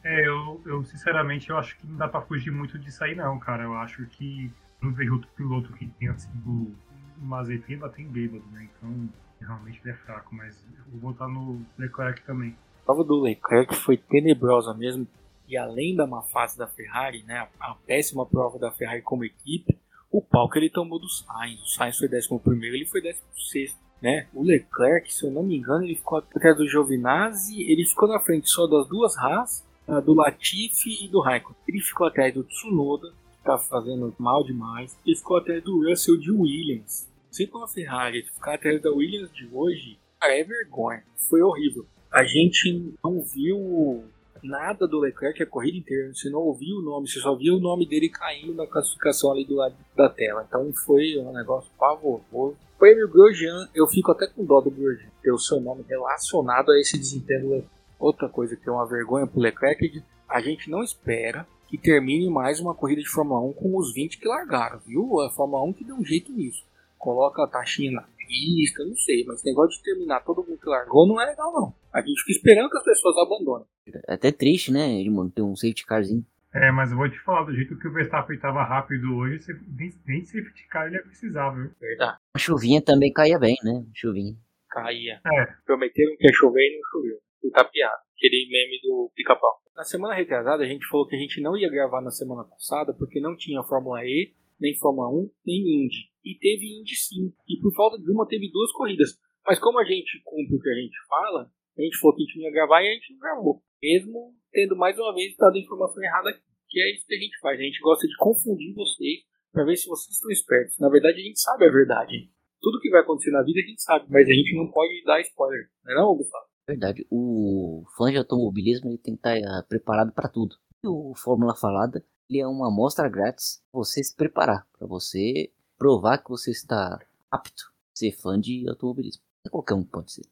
[0.04, 3.38] É, eu, eu sinceramente eu acho que não dá para fugir muito disso aí não,
[3.38, 3.64] cara.
[3.64, 4.50] Eu acho que
[4.80, 6.72] não vejo outro piloto que tenha sido
[7.18, 8.68] Mazepin bater em bêbado, né?
[8.76, 9.08] Então
[9.40, 12.56] realmente ele é fraco, mas eu vou botar no Leclerc também.
[12.82, 15.06] A prova do Leclerc foi tenebrosa mesmo.
[15.48, 19.78] E além da má fase da Ferrari, né, a péssima prova da Ferrari como equipe,
[20.10, 21.60] o pau que ele tomou do Sainz.
[21.62, 22.28] O Sainz foi 11
[22.66, 24.26] ele foi 16 né?
[24.32, 28.20] O Leclerc, se eu não me engano, ele ficou atrás do Giovinazzi, ele ficou na
[28.20, 29.66] frente só das duas Haas,
[30.04, 31.56] do Latifi e do Raikkonen.
[31.66, 34.96] Ele ficou atrás do Tsunoda, que tá fazendo mal demais.
[35.06, 37.08] Ele ficou atrás do Russell de Williams.
[37.30, 41.02] Se com a Ferrari ficar atrás da Williams de hoje, cara, é vergonha.
[41.16, 41.86] Foi horrível.
[42.12, 44.04] A gente não viu
[44.42, 46.12] nada do Leclerc a corrida inteira.
[46.12, 49.44] Você não ouviu o nome, você só viu o nome dele caindo na classificação ali
[49.44, 50.44] do lado da tela.
[50.46, 52.56] Então foi um negócio pavoroso.
[52.78, 56.78] Prêmio Grosjean, eu fico até com dó do Grosjean, ter o seu nome relacionado a
[56.78, 57.68] esse desempenho.
[57.98, 62.60] Outra coisa que é uma vergonha pro Leclerc, a gente não espera que termine mais
[62.60, 65.20] uma corrida de Fórmula 1 com os 20 que largaram, viu?
[65.20, 66.64] A Fórmula 1 que deu um jeito nisso.
[66.96, 70.68] Coloca a taxinha na pista, não sei, mas esse negócio de terminar todo mundo que
[70.68, 71.74] largou não é legal não.
[71.92, 73.66] A gente fica esperando que as pessoas abandonem.
[74.06, 76.24] É até triste, né, de manter um safety carzinho.
[76.54, 79.38] É, mas eu vou te falar, do jeito que o Verstappen estava rápido hoje,
[79.76, 81.70] nem, nem safety car ele ia precisar, viu?
[81.78, 82.18] Verdade.
[82.34, 83.84] A chuvinha também caía bem, né?
[83.94, 84.34] Chuvinha.
[84.70, 85.20] Caía.
[85.26, 85.46] É.
[85.66, 87.18] Prometeram que ia chover e não choveu.
[87.44, 87.96] E tá piada.
[88.16, 89.60] Aquele meme do pica-pau.
[89.76, 92.94] Na semana retrasada, a gente falou que a gente não ia gravar na semana passada
[92.94, 96.10] porque não tinha Fórmula E, nem Fórmula 1, nem Indy.
[96.24, 97.32] E teve Indy sim.
[97.48, 99.18] E por falta de uma, teve duas corridas.
[99.46, 102.26] Mas como a gente cumpre o que a gente fala, a gente falou que a
[102.26, 103.62] gente não ia gravar e a gente não gravou.
[103.82, 106.30] Mesmo tendo mais uma vez dado a informação errada.
[106.68, 107.58] Que é isso que a gente faz.
[107.58, 109.20] A gente gosta de confundir vocês
[109.52, 110.78] para ver se vocês estão espertos.
[110.78, 112.30] Na verdade, a gente sabe a verdade.
[112.60, 115.20] Tudo que vai acontecer na vida a gente sabe, mas a gente não pode dar
[115.20, 115.70] spoiler.
[115.84, 116.44] Não é não, Gustavo?
[116.66, 117.06] Verdade.
[117.10, 120.56] O fã de automobilismo ele tem que estar tá, uh, preparado para tudo.
[120.84, 125.50] E o Fórmula Falada ele é uma amostra grátis para você se preparar, para você
[125.78, 126.98] provar que você está
[127.30, 129.22] apto a ser fã de automobilismo.
[129.50, 130.26] Qualquer um pode ser.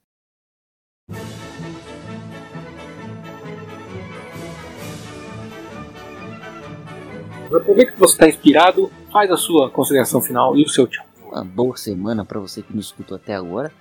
[7.47, 11.07] Aproveita que você está inspirado, faz a sua consideração final e o seu tchau.
[11.25, 13.73] Uma boa semana para você que nos escutou até agora.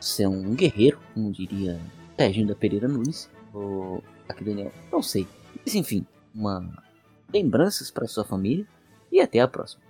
[0.00, 1.78] Você é um guerreiro, como diria
[2.18, 3.30] Serginho Pereira Nunes.
[3.52, 5.26] Ou aqui Daniel, não sei.
[5.64, 6.66] Mas enfim, uma
[7.32, 8.66] lembranças para sua família
[9.12, 9.82] e até a próxima.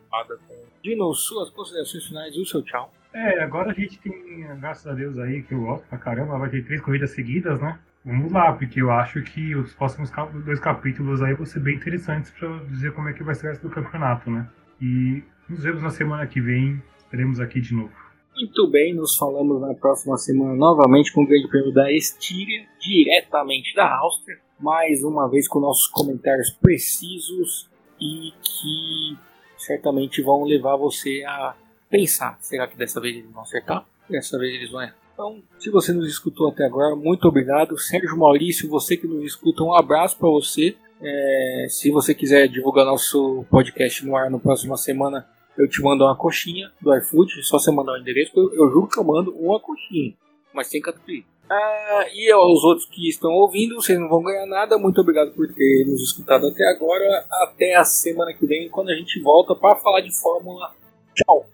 [0.83, 2.93] Dino, suas considerações finais e o seu tchau.
[3.13, 6.49] É, agora a gente tem, graças a Deus aí, que eu gosto pra caramba, vai
[6.49, 7.79] ter três corridas seguidas, né?
[8.05, 10.11] Vamos lá, porque eu acho que os próximos
[10.45, 13.51] dois capítulos aí vão ser bem interessantes para dizer como é que vai ser o
[13.51, 14.49] resto do campeonato, né?
[14.81, 17.93] E nos vemos na semana que vem, estaremos aqui de novo.
[18.35, 23.75] Muito bem, nos falamos na próxima semana novamente com o Grande Prêmio da Estíria, diretamente
[23.75, 27.69] da Áustria, mais uma vez com nossos comentários precisos
[28.01, 29.19] e que
[29.59, 31.55] certamente vão levar você a
[31.91, 33.85] pensar: será que dessa vez eles vão acertar?
[34.09, 35.00] Dessa vez eles vão errar.
[35.13, 37.79] Então, se você nos escutou até agora, muito obrigado.
[37.79, 40.75] Sérgio Maurício, você que nos escuta, um abraço para você.
[41.03, 46.05] É, se você quiser divulgar nosso podcast no ar na próxima semana, eu te mando
[46.05, 47.43] uma coxinha do iFood.
[47.43, 50.15] Só você mandar o endereço, eu, eu juro que eu mando uma coxinha,
[50.55, 51.25] mas sem catupiry.
[51.51, 54.79] Ah, e aos outros que estão ouvindo, vocês não vão ganhar nada.
[54.79, 57.27] Muito obrigado por ter nos escutado até agora.
[57.43, 60.73] Até a semana que vem, quando a gente volta para falar de Fórmula.
[61.13, 61.47] Tchau.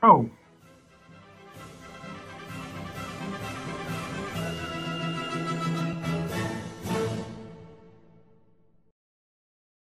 [0.00, 0.43] Tchau.